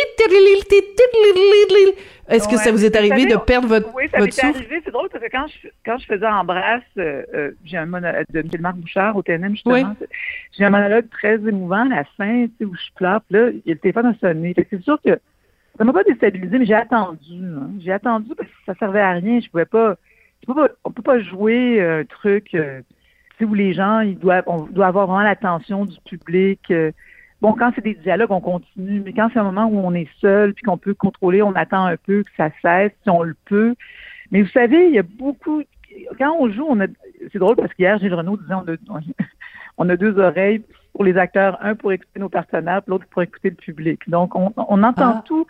[2.32, 2.58] Est-ce que Ouais.
[2.58, 4.56] ça vous est arrivé savez, de perdre votre, Oui, ça souffle?
[4.56, 4.80] arrivé.
[4.84, 8.24] C'est drôle parce que quand je, quand je faisais Embrasse, euh, euh, j'ai un monologue
[8.30, 9.74] de Michel Marc Bouchard au TNM, justement.
[9.74, 10.06] Oui.
[10.56, 13.20] J'ai un monologue très émouvant à la fin, tu sais, où je pleure.
[13.22, 14.54] Puis là, il y a le téléphone a sonné.
[14.54, 15.18] Fait que c'est sûr que
[15.78, 17.18] ça m'a pas déstabilisé, mais j'ai attendu.
[17.42, 17.70] hein.
[17.80, 19.40] J'ai attendu parce que ça servait à rien.
[19.40, 19.96] Je pouvais pas.
[20.46, 22.80] je pas on peut pas jouer un truc euh,
[23.40, 26.60] où les gens, ils doivent, on doit avoir vraiment l'attention du public.
[26.70, 26.92] euh,
[27.42, 30.08] Bon, quand c'est des dialogues, on continue, mais quand c'est un moment où on est
[30.20, 33.34] seul, puis qu'on peut contrôler, on attend un peu que ça cesse, si on le
[33.46, 33.74] peut.
[34.30, 35.60] Mais vous savez, il y a beaucoup.
[36.18, 36.86] Quand on joue, on a.
[37.32, 39.00] C'est drôle parce qu'hier, Gilles Renaud disait on a,
[39.78, 40.62] on a deux oreilles.
[40.92, 44.08] pour les acteurs, un pour écouter nos partenaires, l'autre pour écouter le public.
[44.08, 45.24] Donc, on, on entend Ah.
[45.26, 45.44] tout.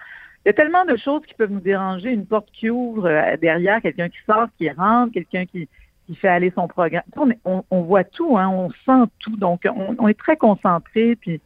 [0.44, 2.10] Il y a tellement de choses qui peuvent nous déranger.
[2.10, 5.68] Une porte qui ouvre euh, derrière, quelqu'un qui sort, qui rentre, quelqu'un qui,
[6.06, 7.02] qui fait aller son programme.
[7.44, 9.36] On, on voit tout, hein, on sent tout.
[9.36, 11.16] Donc, on, on est très concentré.
[11.16, 11.40] Puis,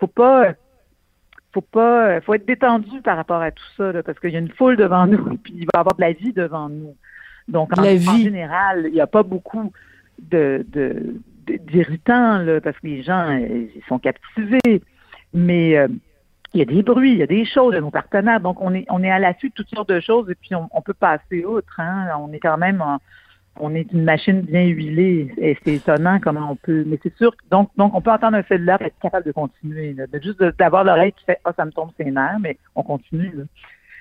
[0.00, 0.54] faut pas,
[1.52, 4.40] faut pas, faut être détendu par rapport à tout ça, là, parce qu'il y a
[4.40, 6.96] une foule devant nous, puis il va y avoir de la vie devant nous.
[7.48, 8.22] Donc, en, La en vie.
[8.24, 9.72] général, il n'y a pas beaucoup
[10.20, 11.14] de, de,
[11.46, 14.82] de- d'irritants, là, parce que les gens, ils sont captivés.
[15.34, 15.88] Mais euh,
[16.54, 18.40] il y a des bruits, il y a des choses de nos partenaires.
[18.40, 20.68] Donc, on est, on est à l'affût de toutes sortes de choses et puis on,
[20.72, 21.78] on peut passer outre.
[21.80, 22.08] Hein.
[22.20, 22.98] On est quand même, en-
[23.58, 26.84] on est une machine bien huilée et c'est étonnant comment on peut.
[26.86, 29.32] Mais c'est sûr, que- donc, donc on peut entendre un cellulaire et être capable de
[29.32, 29.92] continuer.
[29.92, 30.06] là.
[30.06, 33.32] De juste d'avoir l'oreille qui fait «Ah, ça me tombe ses nerfs», mais on continue.
[33.34, 33.44] là.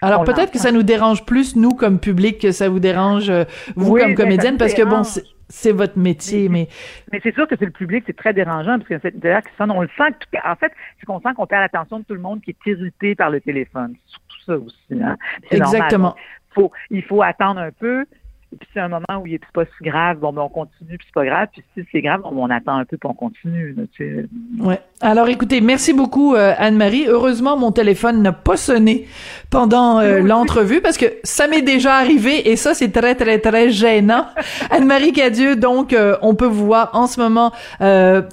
[0.01, 3.43] Alors peut-être que ça nous dérange plus, nous, comme public, que ça vous dérange, euh,
[3.75, 5.01] vous, Oui, comme ça comédienne, parce que bon,
[5.49, 6.69] c'est votre métier, mais
[7.11, 9.49] Mais c'est sûr que c'est le public, c'est très dérangeant, parce que c'est d'ailleurs que
[9.57, 10.13] ça, on le sent.
[10.45, 13.13] en fait, c'est qu'on sent qu'on perd l'attention de tout le monde qui est irrité
[13.15, 13.95] par le téléphone.
[14.05, 14.93] C'est surtout ça aussi.
[15.03, 15.17] Hein?
[15.51, 15.75] Normal.
[15.75, 16.15] exactement.
[16.51, 18.05] faut, il faut attendre un peu.
[18.51, 20.97] Et puis c'est un moment où il est pas si grave, bon ben on continue,
[20.97, 21.47] puis c'est pas grave.
[21.51, 23.73] Puis si c'est grave, on, on attend un peu, puis on continue.
[23.73, 24.25] là, tu sais.
[24.59, 24.79] Ouais.
[25.01, 27.05] Alors écoutez, merci beaucoup euh, Anne-Marie.
[27.07, 29.07] Heureusement, mon téléphone n'a pas sonné
[29.51, 33.69] pendant euh, l'entrevue parce que ça m'est déjà arrivé et ça c'est très très très
[33.69, 34.25] gênant.
[34.71, 37.51] Anne-Marie Cadieux, donc euh, on peut vous voir en ce moment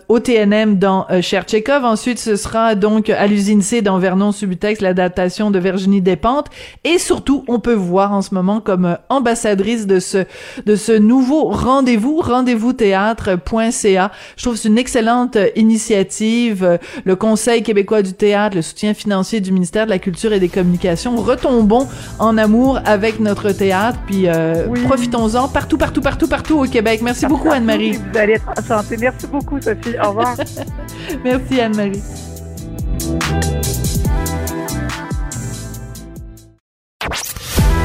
[0.08, 1.84] au TNM dans Cher Tchekhov.
[1.84, 6.48] Ensuite, ce sera donc à l'usine C dans Vernon Subutex, l'adaptation de Virginie Despentes.
[6.84, 10.24] Et surtout, on peut vous voir en ce moment comme ambassadrice de ce
[10.64, 14.10] de ce nouveau rendez-vous, rendez-vous théâtre.ca.
[14.36, 16.78] Je trouve que c'est une excellente euh, initiative.
[17.04, 20.48] Le Conseil québécois du théâtre, le soutien financier du ministère de la Culture et des
[20.48, 21.16] Communications.
[21.16, 21.86] Retombons
[22.18, 24.82] en amour avec notre théâtre, puis euh, Oui.
[24.84, 27.00] profitons-en partout, partout, partout, partout au Québec.
[27.02, 27.92] Merci beaucoup Anne-Marie.
[28.12, 28.96] Vous allez être enchantée.
[28.98, 29.96] Merci beaucoup, Sophie.
[30.02, 30.36] Au revoir.
[31.24, 32.02] Merci Anne-Marie.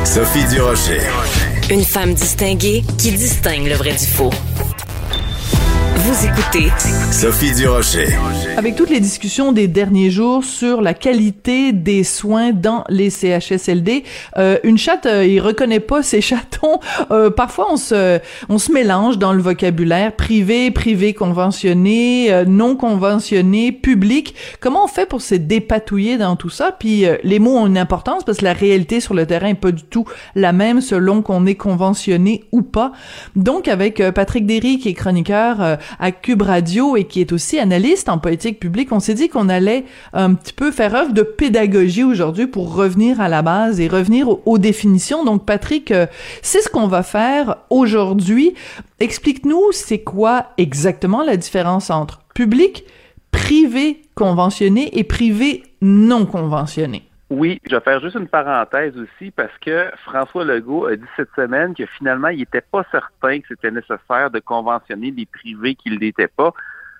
[0.05, 1.01] Sophie Durocher.
[1.71, 4.29] Une femme distinguée qui distingue le vrai du faux.
[6.03, 6.71] Vous écoutez
[7.11, 8.07] Sophie Durocher.
[8.57, 14.03] Avec toutes les discussions des derniers jours sur la qualité des soins dans les CHSLD,
[14.37, 16.79] euh, une chatte, euh, il reconnaît pas ses chatons.
[17.11, 22.75] Euh, parfois, on se, on se mélange dans le vocabulaire privé, privé conventionné, euh, non
[22.75, 24.33] conventionné, public.
[24.59, 26.71] Comment on fait pour se dépatouiller dans tout ça?
[26.71, 29.53] Puis euh, les mots ont une importance parce que la réalité sur le terrain est
[29.53, 32.91] pas du tout la même selon qu'on est conventionné ou pas.
[33.35, 37.59] Donc, avec euh, Patrick Derry, qui est chroniqueur à Cube Radio et qui est aussi
[37.59, 41.21] analyste en politique publique, on s'est dit qu'on allait un petit peu faire œuvre de
[41.21, 45.23] pédagogie aujourd'hui pour revenir à la base et revenir aux, aux définitions.
[45.23, 46.07] Donc, Patrick, euh,
[46.41, 48.55] c'est ce qu'on va faire aujourd'hui.
[48.99, 52.83] Explique-nous, c'est quoi exactement la différence entre public,
[53.31, 57.10] privé conventionné et privé non conventionné?
[57.31, 61.33] Oui, je vais faire juste une parenthèse aussi parce que François Legault a dit cette
[61.33, 65.91] semaine que finalement, il n'était pas certain que c'était nécessaire de conventionner les privés qui
[65.91, 66.51] ne l'étaient pas,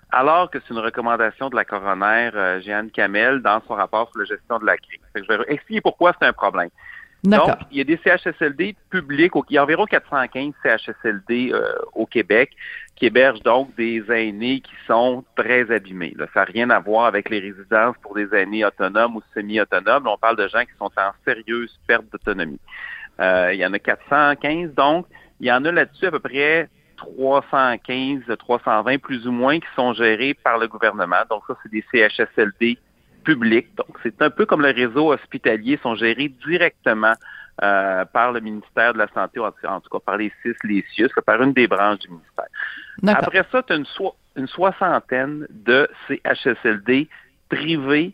[0.09, 4.19] alors que c'est une recommandation de la coroner euh, Jeanne Camel dans son rapport sur
[4.19, 5.01] la gestion de la crise.
[5.15, 6.69] Je vais expliquer pourquoi c'est un problème.
[7.23, 12.07] Donc, il y a des CHSLD publics, il y a environ 415 CHSLD euh, au
[12.07, 12.51] Québec
[12.95, 16.13] qui hébergent donc des aînés qui sont très abîmés.
[16.17, 16.25] Là.
[16.33, 20.07] Ça n'a rien à voir avec les résidences pour des aînés autonomes ou semi-autonomes.
[20.07, 22.59] On parle de gens qui sont en sérieuse perte d'autonomie.
[23.19, 25.05] Euh, il y en a 415, donc
[25.39, 29.93] il y en a là-dessus à peu près 315, 320 plus ou moins qui sont
[29.93, 31.23] gérés par le gouvernement.
[31.29, 32.79] Donc ça, c'est des CHSLD
[33.23, 33.69] publics.
[33.75, 37.13] Donc c'est un peu comme le réseau hospitalier, sont gérés directement
[37.63, 40.83] euh, par le ministère de la Santé, en, en tout cas par les CIS, les
[40.93, 42.45] CIUS, par une des branches du ministère.
[43.19, 47.07] Après ça, tu as une, so- une soixantaine de CHSLD
[47.49, 48.13] privés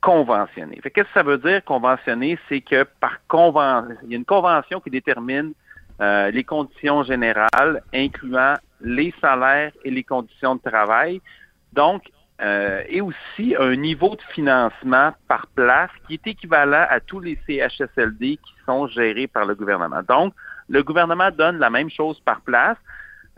[0.00, 0.78] conventionnés.
[0.82, 2.38] Fait, Qu'est-ce que ça veut dire conventionné?
[2.48, 5.52] C'est que par convention, il y a une convention qui détermine
[6.00, 11.22] euh, les conditions générales, incluant les salaires et les conditions de travail.
[11.72, 12.02] Donc,
[12.42, 17.38] euh, et aussi un niveau de financement par place qui est équivalent à tous les
[17.46, 20.02] CHSLD qui sont gérés par le gouvernement.
[20.08, 20.34] Donc,
[20.68, 22.76] le gouvernement donne la même chose par place.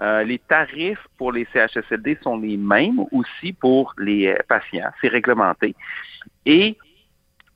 [0.00, 4.90] Euh, les tarifs pour les CHSLD sont les mêmes aussi pour les euh, patients.
[5.00, 5.74] C'est réglementé.
[6.44, 6.76] Et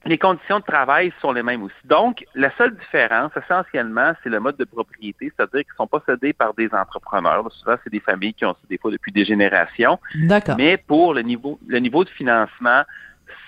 [0.06, 1.74] les conditions de travail sont les mêmes aussi.
[1.84, 6.32] Donc, la seule différence, essentiellement, c'est le mode de propriété, c'est-à-dire qu'ils sont pas cédés
[6.32, 7.50] par des entrepreneurs.
[7.52, 9.98] Souvent, c'est des familles qui ont des fois depuis des générations.
[10.14, 10.56] D'accord.
[10.56, 12.82] Mais pour le niveau, le niveau de financement,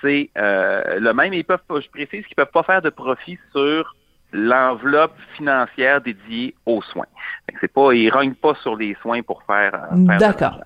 [0.03, 1.33] c'est euh, le même.
[1.33, 3.97] Ils peuvent, pas- je précise qu'ils peuvent pas faire de profit sur
[4.33, 7.07] l'enveloppe financière dédiée aux soins.
[7.61, 9.75] C'est pas, ils rognent pas sur les soins pour faire.
[9.75, 10.61] euh, faire D'accord.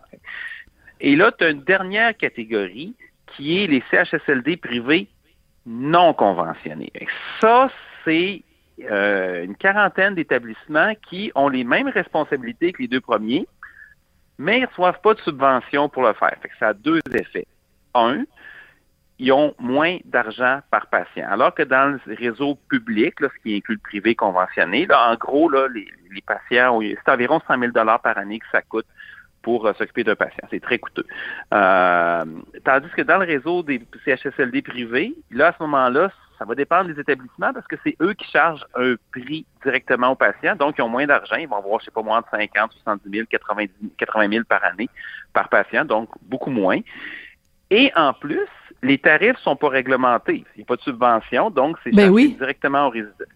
[1.00, 2.94] Et là, tu as une dernière catégorie
[3.36, 5.08] qui est les CHSLD privés
[5.66, 6.92] non conventionnés.
[7.40, 7.70] Ça,
[8.04, 8.42] c'est
[8.90, 13.46] euh, une quarantaine d'établissements qui ont les mêmes responsabilités que les deux premiers,
[14.38, 16.36] mais ils ne reçoivent pas de subvention pour le faire.
[16.58, 17.46] Ça a deux effets.
[17.94, 18.24] Un,
[19.18, 21.26] ils ont moins d'argent par patient.
[21.28, 25.50] Alors que dans le réseau public, ce qui inclut le privé conventionné, là, en gros,
[25.50, 25.88] les
[26.26, 28.86] patients, c'est environ 100 000 par année que ça coûte
[29.46, 30.44] pour euh, s'occuper d'un patient.
[30.50, 31.06] C'est très coûteux.
[31.54, 32.24] Euh,
[32.64, 36.92] tandis que dans le réseau des CHSLD privés, là, à ce moment-là, ça va dépendre
[36.92, 40.56] des établissements parce que c'est eux qui chargent un prix directement aux patients.
[40.56, 41.36] Donc, ils ont moins d'argent.
[41.36, 44.64] Ils vont avoir, je sais pas, moins de 50, 70 000, 90, 80 000 par
[44.64, 44.90] année
[45.32, 45.84] par patient.
[45.84, 46.80] Donc, beaucoup moins.
[47.70, 48.48] Et en plus,
[48.82, 50.44] les tarifs sont pas réglementés.
[50.56, 52.34] Il n'y a pas de subvention, donc c'est ben oui.
[52.36, 52.92] directement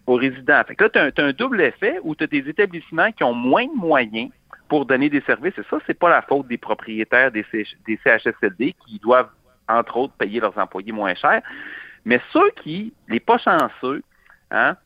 [0.07, 0.61] aux, résidents.
[0.67, 3.33] Fait que là, tu as, un double effet où tu as des établissements qui ont
[3.33, 4.29] moins de moyens
[4.71, 5.57] pour donner des services.
[5.57, 7.45] Et ça, c'est pas la faute des propriétaires des,
[7.85, 9.27] des CHSLD qui doivent,
[9.67, 11.41] entre autres, payer leurs employés moins cher.
[12.05, 14.01] Mais ceux qui, les pas chanceux,
[14.49, 14.77] hein,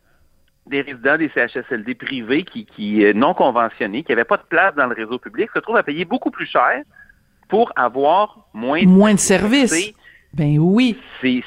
[0.65, 4.73] des résidents des CHSLD privés qui, qui euh, non conventionnés, qui n'avaient pas de place
[4.73, 6.81] dans le réseau public, se trouvent à payer beaucoup plus cher
[7.47, 9.93] pour avoir moins de, moins de services.
[10.33, 10.97] Ben oui.
[11.21, 11.43] C'est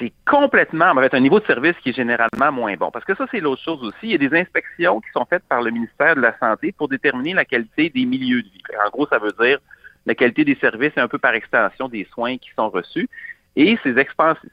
[0.00, 2.90] c'est complètement, avec un niveau de service qui est généralement moins bon.
[2.90, 3.96] Parce que ça, c'est l'autre chose aussi.
[4.04, 6.88] Il y a des inspections qui sont faites par le ministère de la Santé pour
[6.88, 8.62] déterminer la qualité des milieux de vie.
[8.84, 9.58] En gros, ça veut dire
[10.06, 13.08] la qualité des services et un peu par extension des soins qui sont reçus.
[13.56, 13.94] Et ces,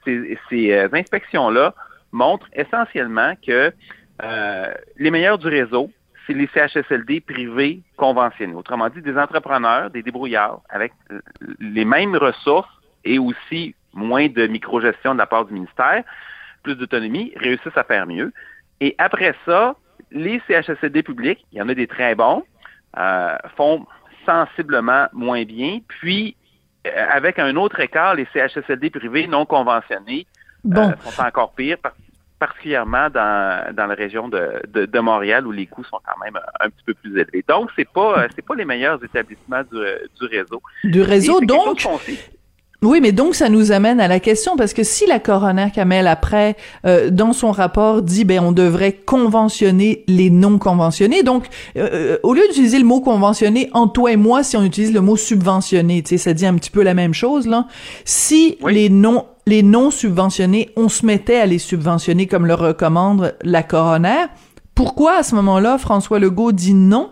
[0.04, 1.74] ces, euh, inspections-là
[2.12, 3.72] montrent essentiellement que
[4.22, 5.90] euh, les meilleurs du réseau,
[6.26, 8.54] c'est les CHSLD privés conventionnés.
[8.54, 10.92] Autrement dit, des entrepreneurs, des débrouillards avec
[11.58, 12.68] les mêmes ressources
[13.04, 16.02] et aussi moins de microgestion de la part du ministère,
[16.62, 18.32] plus d'autonomie, réussissent à faire mieux.
[18.80, 19.74] Et après ça,
[20.10, 22.44] les CHSLD publics, il y en a des très bons,
[22.96, 23.86] euh, font
[24.24, 25.80] sensiblement moins bien.
[25.88, 26.36] Puis,
[26.86, 30.26] euh, avec un autre écart, les CHSLD privés non conventionnés
[30.66, 31.78] euh, sont encore pires,
[32.38, 36.70] particulièrement dans, dans la région de, de, Montréal où les coûts sont quand même un
[36.70, 37.44] petit peu plus élevés.
[37.48, 39.78] Donc, c'est pas c'est pas les meilleurs établissements du,
[40.20, 40.62] du réseau.
[40.84, 41.86] Du réseau, donc.
[42.80, 46.06] Oui, mais donc ça nous amène à la question parce que si la coroner Kamel
[46.06, 51.88] après euh, dans son rapport dit ben on devrait conventionner les non conventionnés, donc euh,
[51.92, 55.00] euh, au lieu d'utiliser le mot conventionné en toi et moi, si on utilise le
[55.00, 57.66] mot subventionné, tu sais, ça dit un petit peu la même chose là.
[58.04, 63.34] Si les non les non subventionnés, on se mettait à les subventionner comme le recommande
[63.42, 64.26] la coroner,
[64.76, 67.10] pourquoi à ce moment-là François Legault dit non?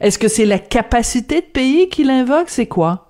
[0.00, 2.48] Est-ce que c'est la capacité de payer qu'il invoque?
[2.48, 3.03] C'est quoi?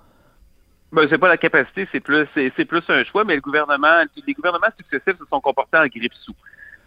[0.95, 4.33] Ben, c'est pas la capacité, c'est plus c'est, plus un choix, mais le gouvernement, les
[4.33, 6.35] gouvernements successifs se sont comportés en grippe-sous.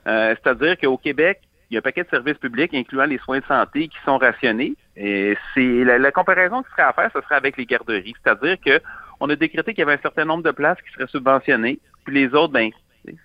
[0.08, 3.39] Euh, c'est-à-dire qu'au Québec, il y a un paquet de services publics, incluant les soins
[3.39, 4.76] de santé, qui sont rationnés.
[4.96, 8.15] Et c'est la, comparaison qui serait à faire, ce serait avec les garderies.
[8.24, 8.80] C'est-à-dire que
[9.20, 12.15] on a décrété qu'il y avait un certain nombre de places qui seraient subventionnées, puis
[12.15, 12.72] les autres, ben,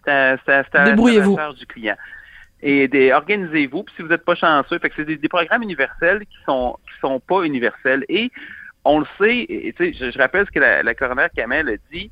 [0.05, 1.38] c'est à, Débrouillez-vous.
[1.57, 1.97] du client.
[2.64, 6.21] Et organisez-vous, puis si vous n'êtes pas chanceux, fait que c'est des, des, programmes universels
[6.21, 8.05] qui sont qui sont pas universels.
[8.09, 8.31] Et
[8.85, 12.11] on le sait, et, je, je, rappelle ce que la, la coroner Kamel a dit,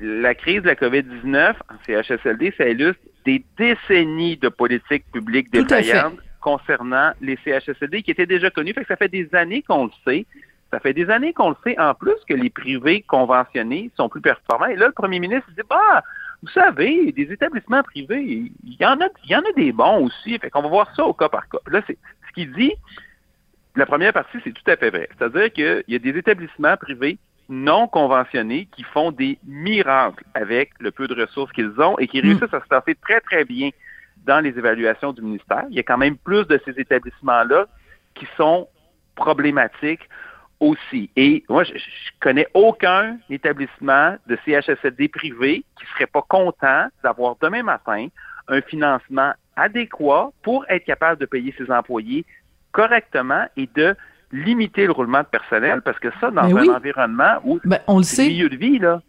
[0.00, 6.20] la crise de la COVID-19 en CHSLD, ça illustre des décennies de politique publique défaillantes
[6.40, 8.72] concernant les CHSLD qui étaient déjà connus.
[8.72, 10.26] Fait que ça fait des années qu'on le sait.
[10.70, 14.20] Ça fait des années qu'on le sait en plus que les privés conventionnés sont plus
[14.20, 14.66] performants.
[14.66, 16.02] Et là, le premier ministre dit, bah,
[16.42, 20.06] vous savez, des établissements privés, il y en a, il y en a des bons
[20.06, 20.38] aussi.
[20.38, 21.58] Fait qu'on va voir ça au cas par cas.
[21.68, 22.74] Là, c'est ce qu'il dit,
[23.76, 25.08] la première partie, c'est tout à fait vrai.
[25.16, 30.90] C'est-à-dire qu'il y a des établissements privés non conventionnés qui font des miracles avec le
[30.90, 32.26] peu de ressources qu'ils ont et qui hmm.
[32.26, 33.70] réussissent à se passer très, très bien
[34.24, 35.64] dans les évaluations du ministère.
[35.70, 37.66] Il y a quand même plus de ces établissements-là
[38.14, 38.66] qui sont
[39.14, 40.08] problématiques
[40.58, 41.10] aussi.
[41.14, 47.36] Et moi, je, je connais aucun établissement de CHSLD privé qui serait pas content d'avoir
[47.40, 48.08] demain matin
[48.48, 52.24] un financement adéquat pour être capable de payer ses employés
[52.72, 53.96] correctement et de
[54.32, 58.04] limiter le roulement de personnel parce que ça, dans un environnement où ben, on le
[58.04, 58.28] sait.
[58.28, 59.00] milieu de vie, là,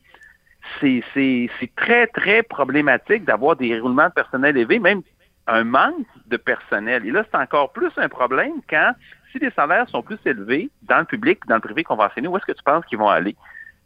[0.79, 5.01] c'est, c'est, c'est très, très problématique d'avoir des roulements de personnel élevés, même
[5.47, 7.05] un manque de personnel.
[7.05, 8.91] Et là, c'est encore plus un problème quand,
[9.31, 12.45] si les salaires sont plus élevés dans le public, dans le privé conventionné, où est-ce
[12.45, 13.35] que tu penses qu'ils vont aller,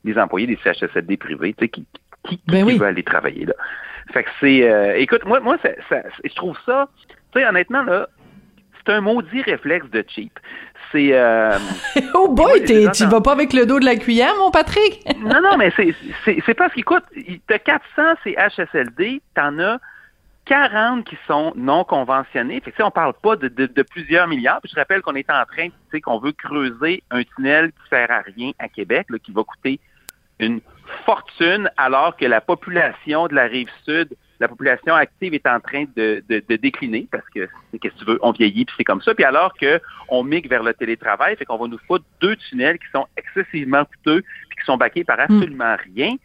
[0.04, 1.86] les employés des CHSLD privés, tu sais, qui,
[2.24, 3.54] qui, ben qui veut aller travailler là?
[4.12, 7.84] Fait que c'est, euh, écoute, moi, moi, ça, ça, je trouve ça, tu sais, honnêtement,
[7.84, 8.10] là,
[8.86, 10.40] c'est un maudit réflexe de cheap.
[10.92, 11.14] C'est.
[11.14, 11.58] Euh,
[12.14, 15.06] oh boy, tu vas pas avec le dos de la cuillère, mon Patrick?
[15.20, 17.04] non, non, mais c'est parce qu'écoute,
[17.48, 19.80] t'as 400 CHSLD, t'en as
[20.46, 22.60] 40 qui sont non conventionnés.
[22.62, 24.60] Fait que, on parle pas de, de, plusieurs milliards.
[24.62, 27.90] Puis je rappelle qu'on est en train, tu sais, qu'on veut creuser un tunnel qui
[27.90, 29.80] sert à rien à Québec, là, qui va coûter
[30.40, 30.60] une
[31.06, 34.10] fortune, alors que la population de la rive sud,
[34.42, 37.48] la population active est en train de, de, décliner, parce que,
[37.80, 39.14] qu'est-ce que tu veux, on vieillit, puis c'est comme ça.
[39.14, 42.90] Puis alors qu'on migre vers le télétravail, fait qu'on va nous foutre deux tunnels qui
[42.92, 46.16] sont excessivement coûteux, puis qui sont baqués par absolument rien.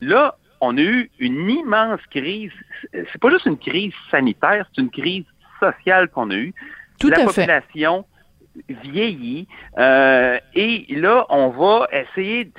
[0.00, 2.52] Là, on a eu une immense crise.
[2.92, 5.24] C'est pas juste une crise sanitaire, c'est une crise
[5.58, 6.54] sociale qu'on a eue.
[7.00, 8.06] Tout la à population
[8.84, 12.52] vieillit euh, et là on va essayer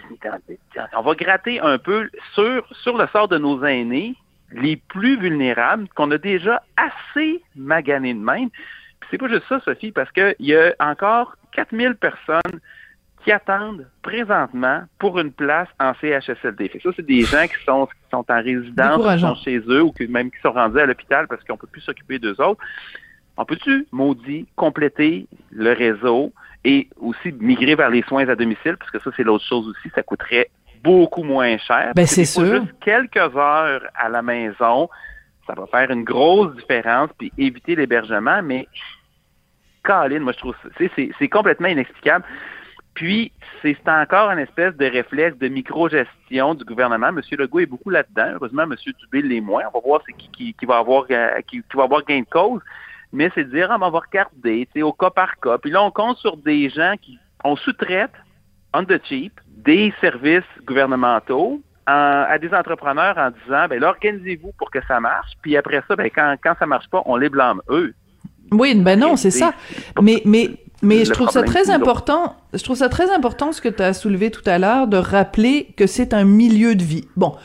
[0.94, 4.14] on va gratter un peu sur sur le sort de nos aînés
[4.52, 8.50] les plus vulnérables qu'on a déjà assez magané de même.
[9.10, 12.60] C'est pas juste ça Sophie parce qu'il y a encore 4000 personnes
[13.24, 16.72] qui attendent présentement pour une place en CHSLD.
[16.82, 19.94] ça, c'est des gens qui sont, qui sont en résidence, qui sont chez eux ou
[20.10, 22.62] même qui sont rendus à l'hôpital parce qu'on ne peut plus s'occuper d'eux autres.
[23.38, 26.32] On peut-tu, maudit, compléter le réseau
[26.64, 29.90] et aussi migrer vers les soins à domicile, parce que ça, c'est l'autre chose aussi,
[29.94, 30.50] ça coûterait
[30.86, 31.92] beaucoup moins cher.
[31.96, 32.62] Ben, c'est sûr.
[32.62, 34.88] Juste quelques heures à la maison,
[35.48, 38.68] ça va faire une grosse différence, puis éviter l'hébergement, mais
[39.84, 42.24] Caroline, moi je trouve ça, c'est complètement inexplicable.
[42.96, 47.10] Puis, c'est encore une espèce de réflexe de micro-gestion du gouvernement.
[47.10, 47.22] M.
[47.32, 48.32] Legault est beaucoup là-dedans.
[48.36, 48.74] Heureusement, M.
[49.00, 49.64] Dubé l'est moins.
[49.68, 52.62] On va voir c'est qui, qui, va avoir euh, qui, va avoir gain de cause.
[53.12, 55.58] Mais c'est de dire, ah, on va regarder, au cas par cas.
[55.58, 58.14] Puis là, on compte sur des gens qui, on sous-traite,
[58.76, 64.72] on the cheap, des services gouvernementaux à des entrepreneurs en disant, ben là, organisez-vous pour
[64.72, 65.34] que ça marche.
[65.44, 67.94] Puis après ça, ben quand, quand ça marche pas, on les blâme eux.
[68.52, 69.54] Oui, ben non, c'est ça.
[70.02, 70.50] Mais, mais
[70.82, 73.94] mais je trouve ça très important, je trouve ça très important ce que tu as
[73.94, 77.08] soulevé tout à l'heure de rappeler que c'est un milieu de vie.
[77.16, 77.36] Bon,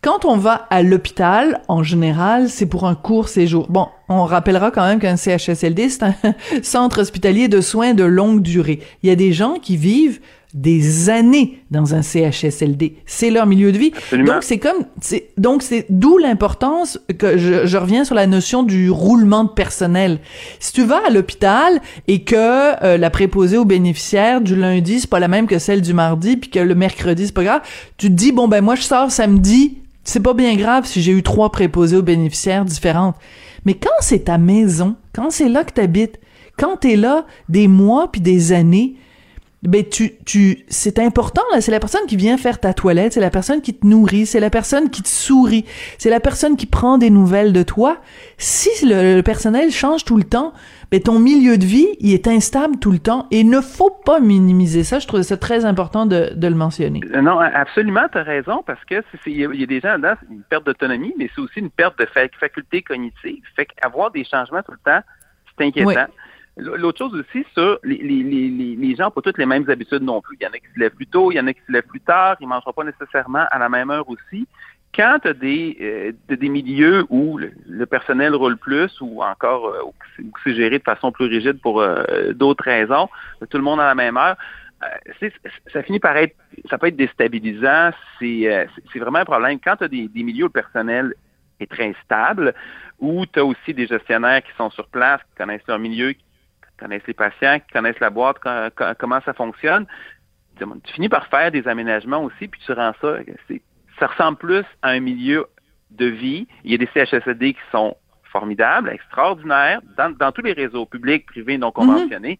[0.00, 3.68] quand on va à l'hôpital, en général, c'est pour un court séjour.
[3.68, 6.14] Bon, on rappellera quand même qu'un CHSLD, c'est un
[6.62, 8.80] centre hospitalier de soins de longue durée.
[9.02, 10.20] Il y a des gens qui vivent
[10.54, 12.96] des années dans un CHSLD.
[13.04, 13.92] C'est leur milieu de vie.
[14.12, 18.62] Donc c'est comme c'est donc c'est d'où l'importance que je, je, reviens sur la notion
[18.62, 20.20] du roulement de personnel.
[20.58, 25.10] Si tu vas à l'hôpital et que euh, la préposée aux bénéficiaires du lundi c'est
[25.10, 27.60] pas la même que celle du mardi puis que le mercredi c'est pas grave,
[27.98, 31.12] tu te dis bon ben moi je sors samedi, c'est pas bien grave si j'ai
[31.12, 33.16] eu trois préposés aux bénéficiaires différentes.
[33.66, 36.18] Mais quand c'est ta maison, quand c'est là que tu habites,
[36.56, 38.96] quand tu es là des mois puis des années,
[39.62, 41.60] ben tu tu c'est important là.
[41.60, 44.38] C'est la personne qui vient faire ta toilette c'est la personne qui te nourrit c'est
[44.38, 45.64] la personne qui te sourit
[45.98, 47.98] c'est la personne qui prend des nouvelles de toi.
[48.36, 50.52] Si le, personnel change tout le temps
[50.92, 54.20] ben ton milieu de vie il est instable tout le temps et ne faut pas
[54.20, 55.00] minimiser ça.
[55.00, 57.00] Je trouve ça très important de, de le mentionner.
[57.12, 60.42] Euh, non absolument tu as raison parce que il y, a des gens là une
[60.42, 62.06] perte d'autonomie mais c'est aussi une perte de
[62.38, 63.42] faculté cognitive.
[63.56, 65.02] Fait qu'avoir des changements tout le temps
[65.58, 66.06] c'est inquiétant
[66.58, 70.36] L'autre chose aussi, ça, les, gens n'ont pas toutes les mêmes habitudes non plus.
[70.40, 71.72] Il y en a qui se lèvent plus tôt, il y en a qui se
[71.72, 74.46] lèvent plus tard, ils ne mangeront pas nécessairement à la même heure aussi.
[74.94, 79.82] Quand tu as des, euh, des milieux où le, personnel roule plus ou encore euh,
[79.84, 83.08] où c'est géré de façon plus rigide pour euh, d'autres raisons,
[83.50, 84.36] tout le monde à la même heure,
[85.72, 86.36] ça finit par être,
[86.70, 87.90] ça peut être déstabilisant.
[88.18, 89.58] C'est vraiment un problème.
[89.62, 91.14] Quand tu as des, milieux où le personnel
[91.60, 92.54] est très stable,
[92.98, 96.14] où tu as aussi des gestionnaires qui sont sur place, qui connaissent leur milieu,
[96.78, 98.36] connaissent les patients, qui connaissent la boîte,
[98.98, 99.86] comment ça fonctionne.
[100.58, 103.18] Tu finis par faire des aménagements aussi, puis tu rends ça.
[103.98, 105.46] Ça ressemble plus à un milieu
[105.90, 106.46] de vie.
[106.64, 111.58] Il y a des CHSLD qui sont formidables, extraordinaires, dans, tous les réseaux publics, privés,
[111.58, 112.38] non conventionnés.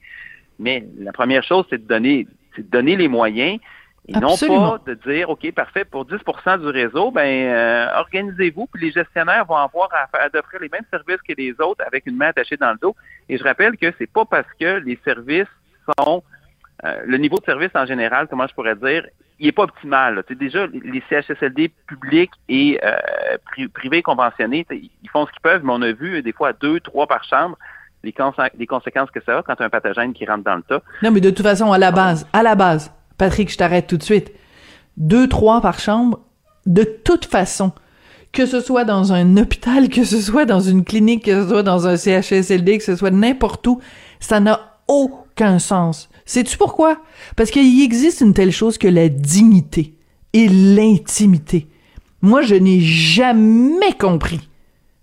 [0.59, 3.59] Mais la première chose, c'est de donner, c'est de donner les moyens
[4.09, 8.87] et non pas de dire, OK, parfait, pour 10% du réseau, ben euh, organisez-vous, puis
[8.87, 12.17] les gestionnaires vont avoir à, à offrir les mêmes services que les autres avec une
[12.17, 12.97] main attachée dans le dos.
[13.29, 15.47] Et je rappelle que c'est pas parce que les services
[15.99, 16.23] sont
[16.85, 19.07] euh, le niveau de service en général, comment je pourrais dire,
[19.39, 20.25] il n'est pas optimal.
[20.31, 25.83] Déjà, les CHSLD publics et euh, privés conventionnés, ils font ce qu'ils peuvent, mais on
[25.83, 27.59] a vu des fois deux, trois par chambre
[28.03, 28.15] les,
[28.59, 30.83] les conséquences que ça a quand tu as un pathogène qui rentre dans le tas.
[31.03, 33.97] Non, mais de toute façon, à la base, à la base, Patrick, je t'arrête tout
[33.97, 34.33] de suite.
[34.97, 36.21] Deux, trois par chambre,
[36.67, 37.73] de toute façon,
[38.33, 41.63] que ce soit dans un hôpital, que ce soit dans une clinique, que ce soit
[41.63, 43.81] dans un CHSLD, que ce soit n'importe où,
[44.21, 46.09] ça n'a aucun sens.
[46.25, 47.03] Sais-tu pourquoi?
[47.37, 49.95] Parce qu'il existe une telle chose que la dignité
[50.33, 51.69] et l'intimité.
[52.21, 54.49] Moi, je n'ai jamais compris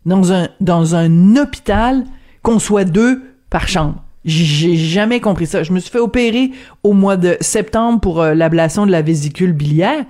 [0.05, 2.05] dans un, dans un hôpital
[2.43, 4.04] qu'on soit deux par chambre.
[4.25, 5.61] J'ai jamais compris ça.
[5.61, 6.49] Je me suis fait opérer
[6.81, 10.03] au mois de septembre pour euh, l'ablation de la vésicule biliaire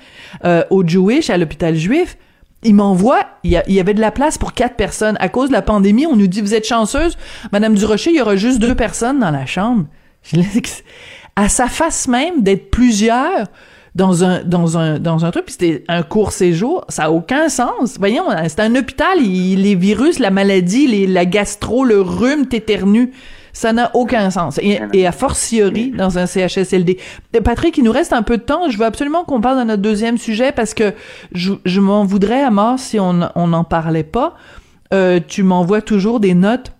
[0.45, 2.17] euh, au Jewish, à l'hôpital juif.
[2.63, 5.17] il m'envoie, il y, avait de la place pour quatre personnes.
[5.19, 7.17] À cause de la pandémie, on nous dit, vous êtes chanceuse,
[7.51, 9.85] Madame Durocher, il y aura juste deux personnes dans la chambre.
[11.35, 13.47] À sa face même d'être plusieurs
[13.93, 17.49] dans un dans un dans un truc, puis c'était un court séjour, ça a aucun
[17.49, 17.97] sens.
[17.99, 23.11] Voyons, c'est un hôpital, les virus, la maladie, les, la gastro, le rhume, t'éternues.
[23.55, 24.59] Ça n'a aucun sens.
[24.61, 26.97] Et, et, a fortiori dans un CHSLD.
[27.43, 28.69] Patrick, il nous reste un peu de temps.
[28.69, 30.93] Je veux absolument qu'on parle de notre deuxième sujet parce que
[31.31, 34.35] je, je m'en voudrais à mort si on n'en parlait pas.
[34.93, 36.71] Euh, tu m'envoies toujours des notes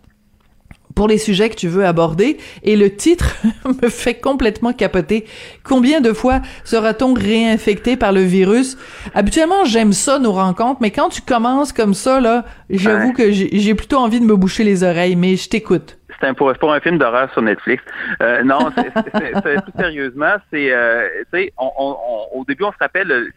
[0.96, 3.36] pour les sujets que tu veux aborder et le titre
[3.84, 5.26] me fait complètement capoter.
[5.64, 8.78] Combien de fois sera-t-on réinfecté par le virus?
[9.14, 13.76] Habituellement, j'aime ça nos rencontres, mais quand tu commences comme ça là, j'avoue que j'ai
[13.76, 16.98] plutôt envie de me boucher les oreilles, mais je t'écoute c'est un, pour, un film
[16.98, 17.84] d'horreur sur Netflix.
[18.22, 23.08] Euh, non, plus sérieusement, c'est, euh, tu sais, on, on, au début, on se rappelle
[23.08, 23.30] le,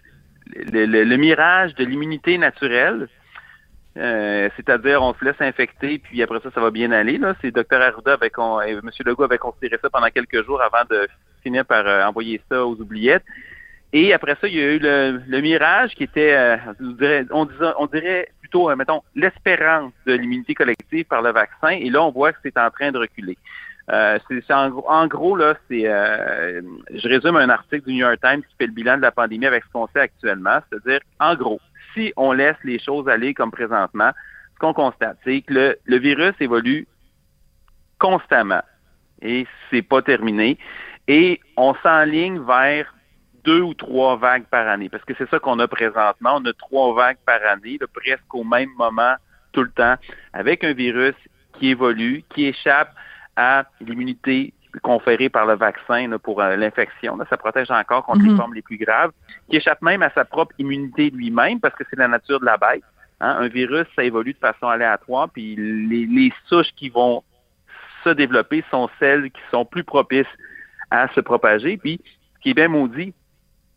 [0.73, 3.09] le, le, mirage de l'immunité naturelle.
[3.97, 7.19] Euh, c'est-à-dire, on se laisse infecter, puis après ça, ça va bien aller.
[7.19, 7.35] Là.
[7.41, 7.81] C'est Dr.
[7.81, 8.91] Arruda avec et M.
[9.05, 11.09] Legault avait considéré ça pendant quelques jours avant de
[11.43, 13.25] finir par euh, envoyer ça aux oubliettes.
[13.93, 17.49] Et après ça, il y a eu le, mirage qui était, euh, on dirait, on
[17.79, 17.89] on
[18.41, 21.71] plutôt, mettons, l'espérance de l'immunité collective par le vaccin.
[21.71, 23.39] Et là, on voit que c'est en train de reculer.
[23.89, 28.55] C'est, en, en, gros, là, c'est, je résume un article du New York Times qui
[28.59, 30.59] fait le bilan de la pandémie avec ce qu'on sait actuellement.
[30.69, 31.59] C'est-à-dire, en gros,
[31.95, 34.11] si on laisse les choses aller comme présentement,
[34.55, 36.87] ce qu'on constate, c'est que le, virus évolue
[37.99, 38.63] constamment
[39.23, 40.59] et c'est pas terminé.
[41.07, 42.93] Et on s'enligne vers
[43.45, 46.37] deux ou trois vagues par année, parce que c'est ça qu'on a présentement.
[46.37, 49.15] On a trois vagues par année, presque au même moment,
[49.53, 49.95] tout le temps,
[50.33, 51.15] avec un virus
[51.55, 52.95] qui évolue, qui échappe
[53.37, 54.53] à l'immunité
[54.83, 57.19] conférée par le vaccin pour euh, l'infection.
[57.31, 58.37] Ça protège encore contre les mhm.
[58.37, 59.13] formes les plus graves,
[59.49, 62.57] qui échappe même à sa propre immunité lui-même, parce que c'est la nature de la
[62.57, 62.83] bête.
[63.21, 63.37] Hein.
[63.41, 67.23] Un virus, ça évolue de façon aléatoire, puis les, les souches qui vont
[68.05, 70.27] se développer sont celles qui sont plus propices
[70.91, 71.77] à se propager.
[71.77, 72.01] Puis,
[72.37, 73.13] ce qui est bien maudit,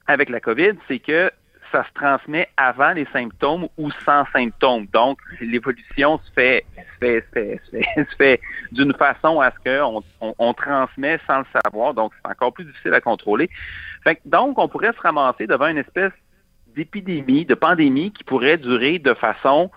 [0.07, 1.31] avec la COVID, c'est que
[1.71, 4.87] ça se transmet avant les symptômes ou sans symptômes.
[4.93, 8.41] Donc, l'évolution se fait, se fait, se fait,
[8.71, 10.03] d'une façon à ce qu'on
[10.37, 11.93] on, transmet sans le savoir.
[11.93, 13.49] Donc, c'est encore plus difficile à contrôler.
[14.03, 16.13] Fait donc, on pourrait se ramasser devant une espèce
[16.75, 19.71] d'épidémie, de pandémie qui pourrait durer de façon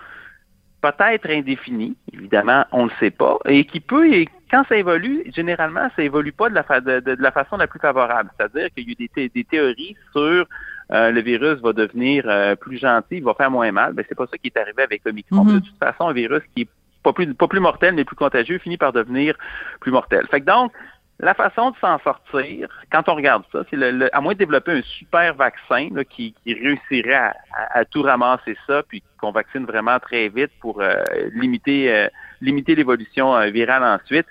[0.85, 4.07] peut-être indéfinie, évidemment, on ne le sait pas, et qui peut,
[4.51, 8.31] quand ça évolue, généralement, ça évolue pas de la, de, la façon la plus favorable.
[8.37, 10.47] C'est-à-dire qu'il y a eu des, théories sur
[10.93, 13.93] euh, le virus va devenir euh, plus gentil, il va faire moins mal.
[13.95, 15.45] Ben, c'est pas ça qui est arrivé avec le micron.
[15.45, 15.55] Mm-hmm.
[15.55, 16.69] De toute façon, un virus qui est
[17.03, 19.37] pas plus, pas plus mortel, mais plus contagieux, finit par devenir
[19.81, 20.27] plus mortel.
[20.31, 20.73] Fait que donc,
[21.21, 24.73] la façon de s'en sortir, quand on regarde ça, c'est le, à moins de développer
[24.73, 27.33] un super vaccin qui, réussirait
[27.73, 32.09] à, tout ramasser ça, puis qu'on vaccine vraiment très vite pour euh, limiter euh,
[32.41, 34.27] limiter l'évolution euh, virale ensuite.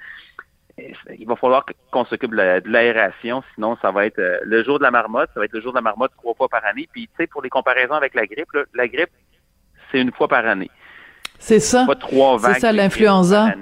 [0.77, 4.91] Il va falloir qu'on s'occupe de l'aération, sinon ça va être le jour de la
[4.91, 6.89] marmotte, ça va être le jour de la marmotte trois fois par année.
[6.91, 9.11] Puis tu sais, pour les comparaisons avec la grippe, la grippe,
[9.91, 10.71] c'est une fois par année.
[11.37, 11.85] C'est ça.
[12.53, 13.53] C'est ça l'influenza.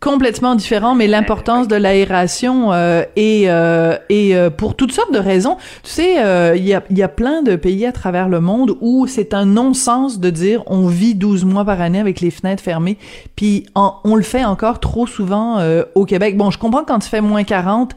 [0.00, 5.18] Complètement différent, mais l'importance de l'aération euh, et euh, et euh, pour toutes sortes de
[5.18, 5.56] raisons.
[5.82, 8.76] Tu sais, euh, il y a y a plein de pays à travers le monde
[8.80, 12.62] où c'est un non-sens de dire on vit 12 mois par année avec les fenêtres
[12.62, 12.98] fermées,
[13.36, 15.58] puis on le fait encore trop souvent
[15.94, 16.36] au Québec.
[16.36, 17.92] Bon, je comprends quand il fait moins 40,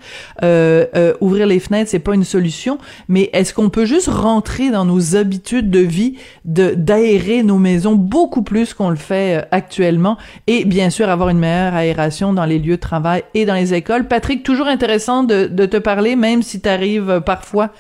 [1.22, 2.78] ouvrir les fenêtres c'est pas une solution,
[3.08, 6.16] mais est-ce qu'on peut juste rentrer dans nos habitudes de vie
[6.46, 10.18] de d'aérer nos maisons beaucoup plus qu'on le fait euh, actuellement
[10.48, 13.74] et bien sûr avoir une meilleure aération dans les lieux de travail et dans les
[13.74, 14.08] écoles.
[14.08, 17.72] Patrick, toujours intéressant de, te parler, même si tu arrives euh, parfois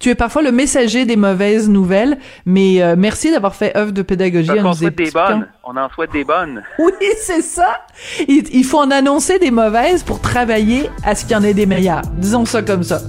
[0.00, 4.02] tu es parfois le messager des mauvaises nouvelles, mais euh, merci d'avoir fait œuvre de
[4.02, 5.46] pédagogie souhaite des bonnes.
[5.62, 6.62] On en souhaite des bonnes.
[6.78, 7.80] Oui, c'est ça.
[8.28, 11.64] Il, faut en annoncer des mauvaises pour travailler à ce qu'il y en ait des
[11.64, 12.02] meilleures.
[12.18, 13.00] Disons ça comme ça.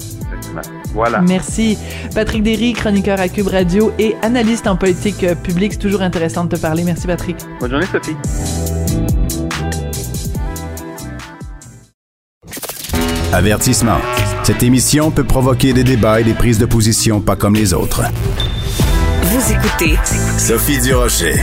[0.94, 1.20] Voilà.
[1.22, 1.78] Merci.
[2.14, 5.74] Patrick Derry, chroniqueur à Cube Radio et analyste en politique euh, publique.
[5.74, 6.84] C'est toujours intéressant de te parler.
[6.84, 7.38] Merci, Patrick.
[7.60, 8.16] Bonne journée, Sophie.
[13.36, 13.98] Avertissement.
[14.44, 18.04] Cette émission peut provoquer des débats et des prises de position pas comme les autres.
[19.24, 19.98] Vous écoutez
[20.38, 21.34] Sophie Durocher.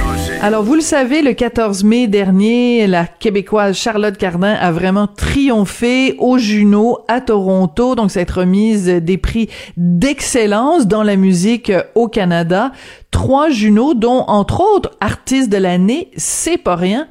[0.40, 6.16] Alors, vous le savez, le 14 mai dernier, la Québécoise Charlotte Cardin a vraiment triomphé
[6.18, 7.94] au Juno à Toronto.
[7.94, 12.72] Donc, cette remise des prix d'excellence dans la musique au Canada.
[13.10, 17.06] Trois Juno, dont, entre autres, artiste de l'année, c'est pas rien.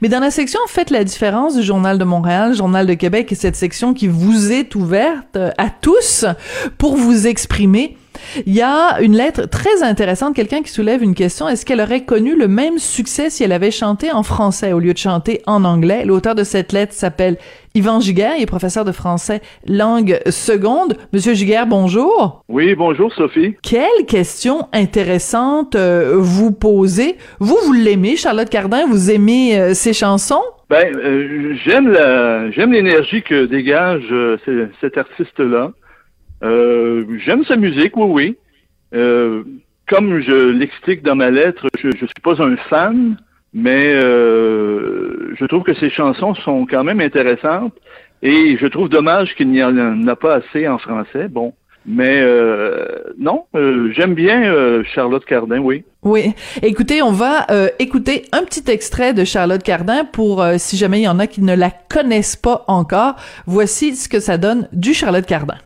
[0.00, 3.34] Mais dans la section Faites la différence du Journal de Montréal, Journal de Québec et
[3.34, 6.24] cette section qui vous est ouverte à tous
[6.78, 7.96] pour vous exprimer
[8.46, 11.48] Il y a une lettre très intéressante, quelqu'un qui soulève une question.
[11.48, 14.92] Est-ce qu'elle aurait connu le même succès si elle avait chanté en français au lieu
[14.92, 16.04] de chanter en anglais?
[16.04, 17.38] L'auteur de cette lettre s'appelle
[17.74, 20.96] Yvan Giguère, il est professeur de français langue seconde.
[21.12, 22.42] Monsieur Giguère, bonjour.
[22.48, 23.54] Oui, bonjour Sophie.
[23.62, 27.16] Quelle question intéressante euh, vous posez.
[27.38, 30.42] Vous, vous l'aimez, Charlotte Cardin, vous aimez euh, ses chansons?
[30.68, 34.12] Ben, euh, j'aime la, j'aime l'énergie que dégage
[34.80, 35.70] cet artiste-là.
[36.42, 38.36] j'aime sa musique, oui,
[38.92, 39.50] oui.
[39.88, 43.16] comme je l'explique dans ma lettre, je ne suis pas un fan,
[43.52, 47.74] mais euh, je trouve que ces chansons sont quand même intéressantes
[48.22, 51.28] et je trouve dommage qu'il n'y en a pas assez en français.
[51.28, 51.52] Bon,
[51.86, 52.86] mais euh,
[53.18, 54.52] non, euh, j'aime bien
[54.94, 55.84] Charlotte Cardin, oui.
[56.02, 56.34] Oui.
[56.62, 57.46] Écoutez, on va
[57.78, 61.42] écouter un petit extrait de Charlotte Cardin pour si jamais il y en a qui
[61.42, 63.16] ne la connaissent pas encore.
[63.46, 65.56] Voici ce que ça donne du Charlotte Cardin.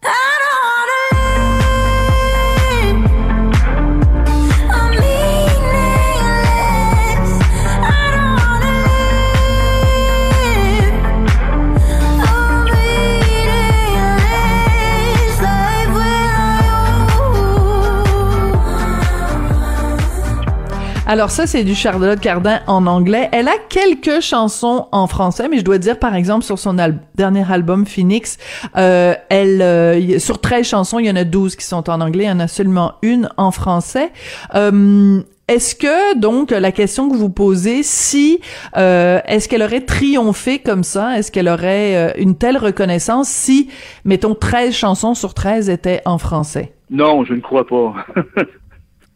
[21.06, 23.28] Alors ça, c'est du Charlotte Cardin en anglais.
[23.30, 26.74] Elle a quelques chansons en français, mais je dois dire, par exemple, sur son
[27.14, 28.38] dernier album Phoenix,
[28.78, 32.24] euh, elle, euh, sur 13 chansons, il y en a 12 qui sont en anglais,
[32.24, 34.12] il y en a seulement une en français.
[34.54, 38.40] Euh, est-ce que donc la question que vous posez, si
[38.74, 43.68] est-ce qu'elle aurait triomphé comme ça, est-ce qu'elle aurait une telle reconnaissance si,
[44.06, 46.72] mettons, 13 chansons sur 13 étaient en français?
[46.88, 47.94] Non, je ne crois pas.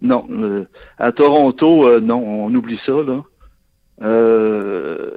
[0.00, 0.26] Non.
[0.30, 0.64] Euh,
[0.98, 3.22] à Toronto, euh, non, on oublie ça, là.
[4.02, 5.10] Euh,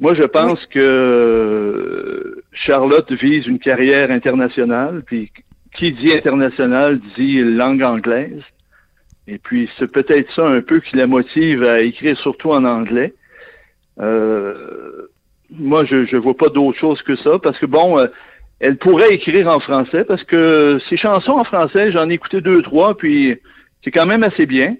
[0.00, 5.32] moi, je pense que Charlotte vise une carrière internationale, puis
[5.74, 8.42] qui dit international dit langue anglaise.
[9.26, 13.12] Et puis, c'est peut-être ça un peu qui la motive à écrire surtout en anglais.
[13.98, 18.08] moi, je ne vois pas d'autre chose que ça, parce que bon,
[18.60, 22.62] elle pourrait écrire en français parce que ces chansons en français, j'en ai écouté deux,
[22.62, 23.36] trois, puis
[23.82, 24.76] c'est quand même assez bien.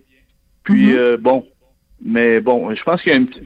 [0.64, 0.98] Puis mhm.
[0.98, 1.46] euh, bon,
[2.04, 3.42] mais bon, je pense qu'il y a un petit...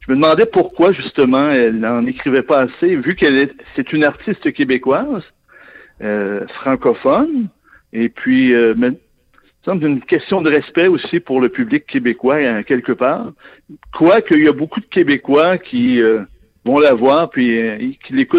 [0.00, 4.04] Je me demandais pourquoi justement elle n'en écrivait pas assez, vu qu'elle est c'est une
[4.04, 5.24] artiste québécoise,
[6.02, 7.48] euh, francophone,
[7.94, 8.90] et puis euh, mais,
[9.64, 13.32] semble une question de respect aussi pour le public québécois hein, quelque part.
[13.92, 16.22] Quoique il y a beaucoup de Québécois qui euh,
[16.64, 17.78] vont la voir puis euh,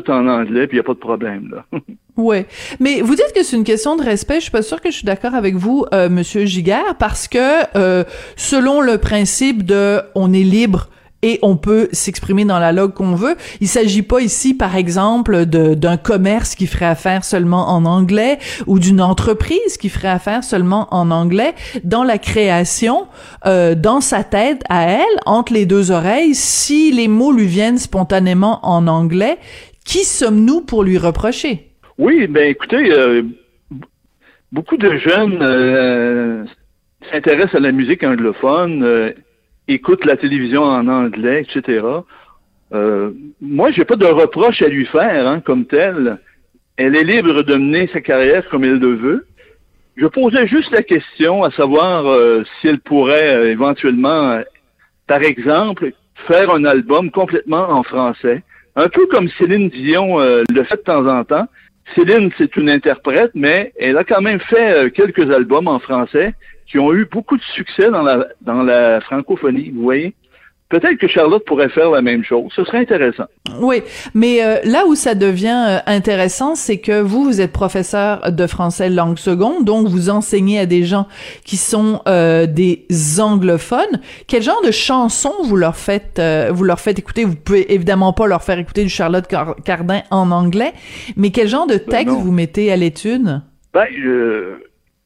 [0.08, 1.80] en anglais puis il a pas de problème là.
[2.18, 2.46] Ouais,
[2.80, 4.36] mais vous dites que c'est une question de respect.
[4.36, 7.78] Je suis pas sûre que je suis d'accord avec vous, euh, Monsieur Giguère, parce que
[7.78, 8.06] euh,
[8.38, 10.90] selon le principe de on est libre
[11.26, 13.36] et on peut s'exprimer dans la langue qu'on veut.
[13.60, 18.78] Il s'agit pas ici, par exemple, d'un commerce qui ferait affaire seulement en anglais ou
[18.78, 21.56] d'une entreprise qui ferait affaire seulement en anglais.
[21.84, 23.08] Dans la création,
[23.48, 27.80] euh, dans sa tête à elle, entre les deux oreilles, si les mots lui viennent
[27.80, 29.40] spontanément en anglais,
[29.84, 31.72] qui sommes-nous pour lui reprocher?
[31.98, 33.24] Oui, ben écoutez, euh,
[34.52, 36.46] beaucoup de jeunes euh,
[37.12, 39.14] s'intéressent à la musique anglophone,
[39.70, 41.86] euh, écoutent la télévision en anglais, etc.
[42.74, 43.12] Euh,
[43.42, 46.20] moi, j'ai pas de reproche à lui faire hein, comme tel.
[46.78, 49.26] Elle est libre de mener sa carrière comme elle le veut.
[49.96, 52.04] Je posais juste la question à savoir
[52.60, 54.42] si elle pourrait éventuellement,
[55.08, 55.94] par exemple,
[56.28, 58.44] faire un album complètement en français,
[58.76, 61.48] un peu comme Céline Dion le fait de temps en temps.
[61.94, 66.34] Céline, c'est une interprète, mais elle a quand même fait euh, quelques albums en français
[66.66, 70.16] qui ont eu beaucoup de succès dans la, dans la francophonie, vous voyez?
[70.68, 72.52] Peut-être que Charlotte pourrait faire la même chose.
[72.56, 73.26] Ce serait intéressant.
[73.62, 73.84] Oui,
[74.16, 78.48] mais euh, là où ça devient euh, intéressant, c'est que vous, vous êtes professeur de
[78.48, 81.08] français langue seconde, donc vous enseignez à des gens
[81.46, 82.88] qui sont euh, des
[83.20, 84.02] anglophones.
[84.28, 87.26] Quel genre de chansons vous leur faites, vous leur faites écouter?
[87.26, 89.28] Vous pouvez évidemment pas leur faire écouter du Charlotte
[89.64, 90.74] Cardin en anglais,
[91.16, 93.40] mais quel genre de ben texte vous mettez à l'étude?
[93.72, 93.86] Ben,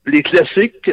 [0.05, 0.89] les classiques,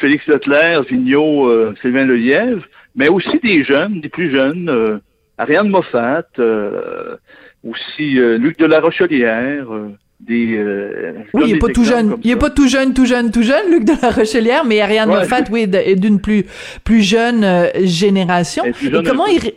[0.00, 4.98] Félix Leclerc, Vigneault, Sylvain Lelièvre mais aussi des jeunes, des plus jeunes, euh,
[5.38, 7.16] Ariane Moffat, euh,
[7.66, 9.66] aussi euh, Luc de la Rochelière,
[10.20, 10.56] des
[11.34, 12.16] oui, il est pas tout jeune.
[12.22, 15.08] Il est pas tout jeune, tout jeune, tout jeune, Luc de la Rochelière, mais Ariane
[15.08, 16.44] Moffat, oui, est d'une plus
[16.84, 17.44] plus jeune
[17.82, 18.64] génération.
[18.64, 18.72] Et,
[19.04, 19.52] comment ils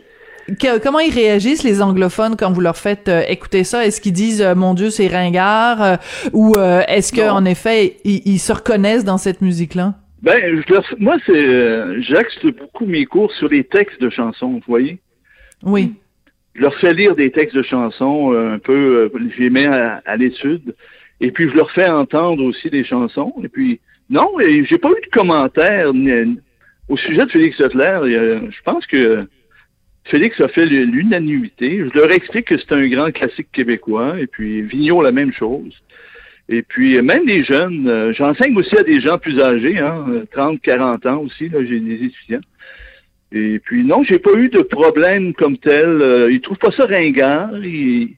[0.82, 3.86] comment ils réagissent les anglophones quand vous leur faites écouter ça?
[3.86, 5.98] Est-ce qu'ils disent mon Dieu c'est ringard
[6.32, 6.54] ou
[6.88, 10.62] est-ce qu'en effet ils, se reconnaissent dans cette musique là ben,
[10.98, 14.98] moi, c'est, euh, j'axe beaucoup mes cours sur les textes de chansons, vous voyez?
[15.62, 15.94] Oui.
[16.54, 19.66] Je leur fais lire des textes de chansons euh, un peu, euh, je les mets
[19.66, 20.74] à, l'étude.
[21.20, 23.34] Et puis, je leur fais entendre aussi des chansons.
[23.42, 25.90] Et puis, non, j'ai pas eu de commentaires
[26.88, 28.04] au sujet de Félix Leclerc.
[28.04, 29.26] Je pense que
[30.04, 31.78] Félix a fait l'unanimité.
[31.78, 34.20] Je leur explique que c'est un grand classique québécois.
[34.20, 35.74] Et puis, Vigneault, la même chose.
[36.48, 40.60] Et puis, même les jeunes, euh, j'enseigne aussi à des gens plus âgés, hein, 30,
[40.60, 42.40] 40 ans aussi, j'ai des étudiants.
[43.32, 46.00] Et puis, non, j'ai pas eu de problème comme tel.
[46.00, 47.50] Euh, ils trouvent pas ça ringard.
[47.64, 48.16] Ils,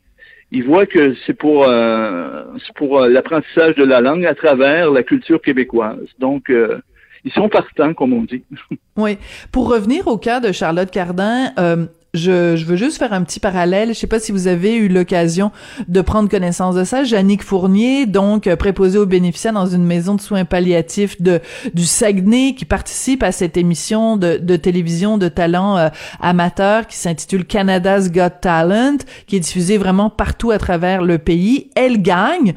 [0.50, 2.44] ils voient que c'est pour, euh,
[2.76, 6.06] pour euh, l'apprentissage de la langue à travers la culture québécoise.
[6.18, 6.78] Donc, euh,
[7.24, 8.42] ils sont partants, comme on dit.
[8.96, 9.18] oui.
[9.52, 13.88] Pour revenir au cas de Charlotte Cardin, euh, je, veux juste faire un petit parallèle.
[13.88, 15.50] Je sais pas si vous avez eu l'occasion
[15.88, 17.04] de prendre connaissance de ça.
[17.04, 21.40] Jannick Fournier, donc euh, préposée aux bénéficiaires dans une maison de soins palliatifs de
[21.74, 25.88] du Saguenay, qui participe à cette émission de, de télévision de talent euh,
[26.20, 31.70] amateur qui s'intitule Canada's Got Talent, qui est diffusée vraiment partout à travers le pays.
[31.74, 32.54] Elle gagne.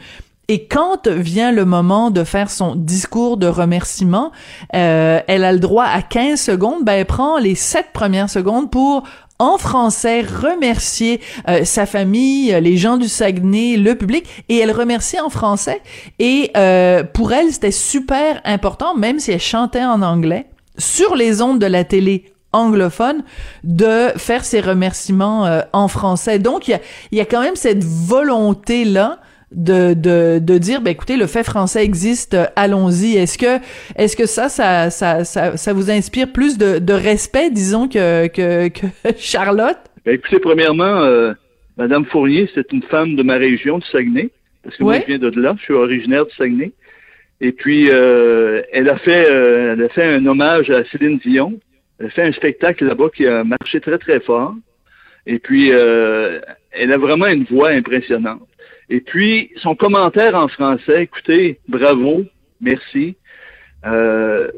[0.52, 4.34] Et quand vient le moment de faire son discours de remerciement,
[4.76, 6.84] euh, elle a le droit à 15 secondes.
[6.84, 9.04] Ben, elle prend les 7 premières secondes pour
[9.40, 14.74] en français remercier euh, sa famille, euh, les gens du Saguenay, le public, et elle
[14.74, 15.82] remercie en français.
[16.20, 20.48] Et euh, pour elle, c'était super important, même si elle chantait en anglais,
[20.78, 23.24] sur les ondes de la télé anglophone
[23.64, 26.40] de faire ses remerciements en français.
[26.40, 26.82] Donc, il y a,
[27.14, 29.20] y a quand même cette volonté-là
[29.52, 33.18] de, de, de dire, ben écoutez, le fait français existe, allons-y.
[33.18, 33.64] Est-ce que,
[33.96, 38.28] est-ce que ça, ça, ça, ça, ça vous inspire plus de, de respect, disons, que,
[38.28, 38.88] que, que
[39.18, 39.78] Charlotte?
[40.06, 41.34] Ben écoutez, premièrement, euh,
[41.78, 44.30] Madame Fournier, c'est une femme de ma région, du Saguenay,
[44.64, 46.72] parce que moi, je viens de là, je suis originaire du Saguenay.
[47.42, 51.60] Et puis, euh, elle a fait, euh, elle a fait un hommage à Céline Dion.
[52.00, 54.54] Elle a fait un spectacle là-bas qui a marché très très fort.
[55.26, 56.40] Et puis, euh,
[56.72, 58.48] elle a vraiment une voix impressionnante.
[58.92, 62.26] Et puis, son commentaire en français, écoutez, bravo,
[62.60, 63.16] merci.
[63.86, 64.52] Euh,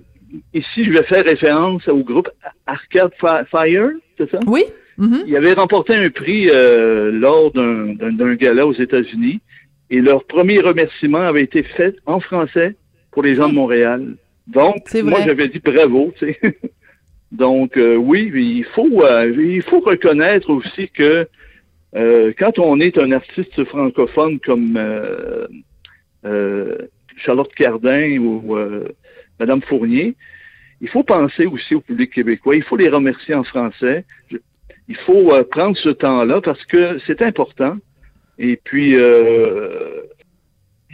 [0.56, 2.30] ici, je vais faire référence au groupe
[2.66, 4.40] Arcade Fire, c'est ça?
[4.48, 4.64] Oui.
[4.98, 5.24] Mm-hmm.
[5.28, 9.40] Il avait remporté un prix euh, lors d'un gala aux États-Unis
[9.92, 12.76] et leur premier remerciement avait été fait en français
[13.12, 14.16] pour les gens de Montréal.
[14.48, 16.58] Donc, moi, j'avais dit bravo, tu sais.
[17.32, 21.28] Donc, euh, oui, il faut, euh, il faut reconnaître aussi que
[21.96, 25.48] euh, quand on est un artiste francophone comme euh,
[26.26, 26.78] euh,
[27.18, 28.58] Charlotte Cardin ou
[29.40, 30.16] Madame Fournier,
[30.82, 32.56] il faut penser aussi au public québécois.
[32.56, 34.06] Il faut les remercier en français.
[34.88, 37.78] il faut prendre ce temps-là parce que c'est important.
[38.40, 38.96] Et puis,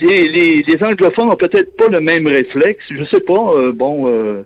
[0.02, 2.84] les, les, anglophones n'ont peut-être pas le même réflexe.
[2.92, 3.72] Je sais pas.
[3.72, 4.44] bon,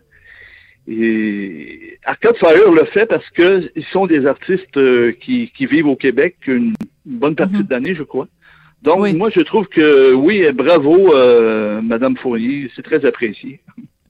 [0.88, 5.88] et Arcade Fire le fait parce que ils sont des artistes euh, qui, qui, vivent
[5.88, 6.73] au Québec une
[7.05, 7.63] bonne partie mhm.
[7.63, 8.27] de l'année, je crois.
[8.81, 13.61] Donc moi je trouve que oui, bravo euh, Madame Fournier, c'est très apprécié.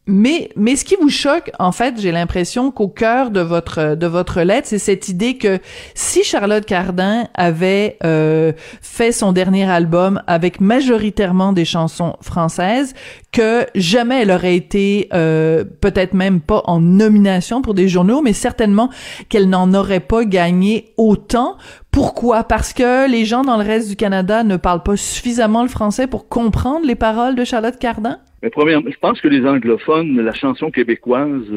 [0.05, 4.05] Mais, mais ce qui vous choque, en fait, j'ai l'impression qu'au cœur de votre de
[4.05, 5.59] votre lettre, c'est cette idée que
[5.95, 8.51] si Charlotte Cardin avait euh,
[8.81, 12.95] fait son dernier album avec majoritairement des chansons françaises,
[13.31, 18.33] que jamais elle aurait été euh, peut-être même pas en nomination pour des journaux, mais
[18.33, 18.89] certainement
[19.29, 21.55] qu'elle n'en aurait pas gagné autant.
[21.91, 22.43] Pourquoi?
[22.43, 26.07] Parce que les gens dans le reste du Canada ne parlent pas suffisamment le français
[26.07, 28.19] pour comprendre les paroles de Charlotte Cardin?
[28.43, 31.47] Mais premièrement, je pense que les anglophones, la chanson québécoise,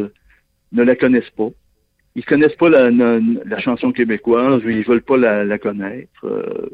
[0.73, 1.49] ne la connaissent pas.
[2.15, 6.25] Ils connaissent pas la, la, chanson québécoise ou ils veulent pas la, la connaître.
[6.25, 6.71] Euh,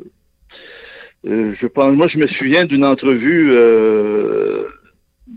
[1.26, 4.64] euh, je pense, moi, je me souviens d'une entrevue euh,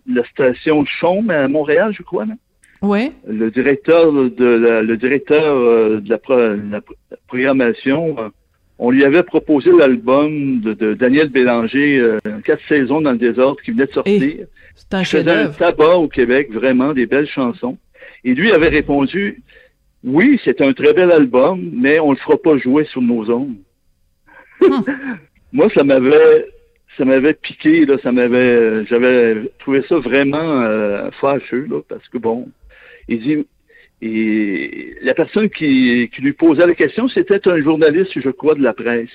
[0.08, 2.26] de la station Chaume à Montréal, je crois.
[2.26, 2.38] Non?
[2.82, 3.14] Oui.
[3.26, 6.82] Le directeur de la, le directeur euh, de la, de la
[7.28, 8.18] programmation
[8.78, 13.72] on lui avait proposé l'album de, Daniel Bélanger, euh, quatre saisons dans le désordre, qui
[13.72, 14.48] venait de sortir.
[14.76, 17.78] C'est un chef un tabac au Québec, vraiment des belles chansons.
[18.24, 19.42] Et lui avait répondu,
[20.04, 23.58] oui, c'est un très bel album, mais on le fera pas jouer sur nos ondes.
[24.62, 24.84] Hum.
[25.54, 26.48] Moi, ça m'avait,
[26.98, 32.18] ça m'avait piqué, là, ça m'avait, j'avais trouvé ça vraiment euh, fâcheux, là, parce que
[32.18, 32.50] bon,
[33.08, 33.46] il dit,
[34.02, 38.62] et la personne qui, qui lui posait la question, c'était un journaliste, je crois, de
[38.62, 39.10] la presse.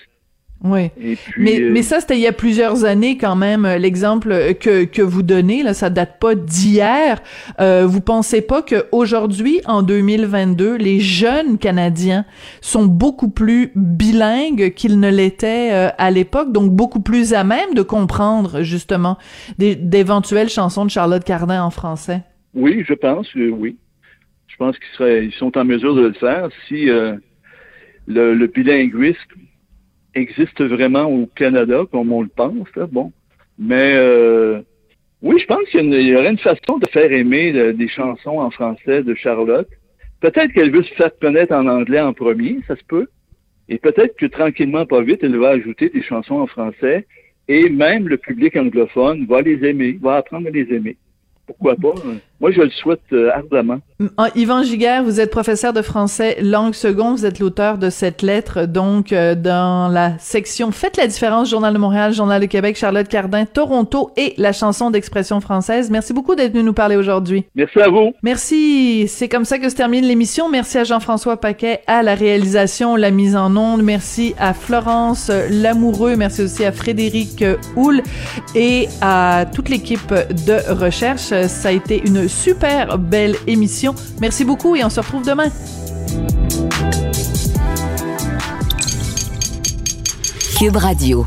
[0.63, 0.91] Oui.
[1.39, 3.65] mais, euh, mais ça, c'était il y a plusieurs années quand même.
[3.65, 7.23] Euh, l'exemple que, que vous donnez, là, ça date pas d'hier.
[7.61, 12.27] Euh, vous pensez pas qu'aujourd'hui, en 2022, les jeunes Canadiens
[12.61, 17.73] sont beaucoup plus bilingues qu'ils ne l'étaient euh, à l'époque, donc beaucoup plus à même
[17.75, 19.17] de comprendre justement
[19.59, 22.21] d'éventuelles chansons de Charlotte Cardin en français?
[22.53, 23.79] Oui, je pense, oui.
[24.49, 27.21] Je pense qu'ils seraient, ils sont en mesure de le faire si le,
[28.07, 29.17] le bilinguisme
[30.15, 32.69] existe vraiment au Canada, comme on le pense.
[32.91, 33.13] Bon,
[33.59, 34.61] Mais euh,
[35.23, 38.51] oui, je pense qu'il y, aurait une façon de faire aimer euh, des chansons en
[38.51, 39.69] français de Charlotte.
[40.21, 43.09] Peut-être qu'elle veut se faire connaître en anglais en premier, ça se peut.
[43.69, 47.07] Et peut-être que tranquillement, pas vite, elle va ajouter des chansons en français.
[47.49, 50.97] Et même le public anglophone va les aimer, va apprendre à les aimer
[51.51, 52.01] pourquoi pas?
[52.07, 52.19] Hein?
[52.41, 53.80] Moi, je le souhaite euh, ardemment.
[54.34, 57.18] Yvan Giguère, vous êtes professeur de français langue seconde.
[57.18, 61.74] Vous êtes l'auteur de cette lettre, donc, euh, dans la section Faites la différence, Journal
[61.74, 65.91] de Montréal, Journal de Québec, Charlotte Cardin, Toronto et la chanson d'expression française.
[65.91, 67.45] Merci beaucoup d'être venu nous parler aujourd'hui.
[67.55, 68.14] Merci à vous.
[68.22, 69.07] Merci.
[69.07, 70.49] C'est comme ça que se termine l'émission.
[70.49, 73.82] Merci à Jean-François Paquet à la réalisation, la mise en onde.
[73.82, 76.16] Merci à Florence Lamoureux.
[76.16, 77.45] Merci aussi à Frédéric
[77.76, 78.01] Houle
[78.55, 80.14] et à toute l'équipe
[80.47, 81.34] de recherche.
[81.49, 83.95] Ça a été une super belle émission.
[84.20, 85.49] Merci beaucoup et on se retrouve demain.
[90.59, 91.26] Cube Radio.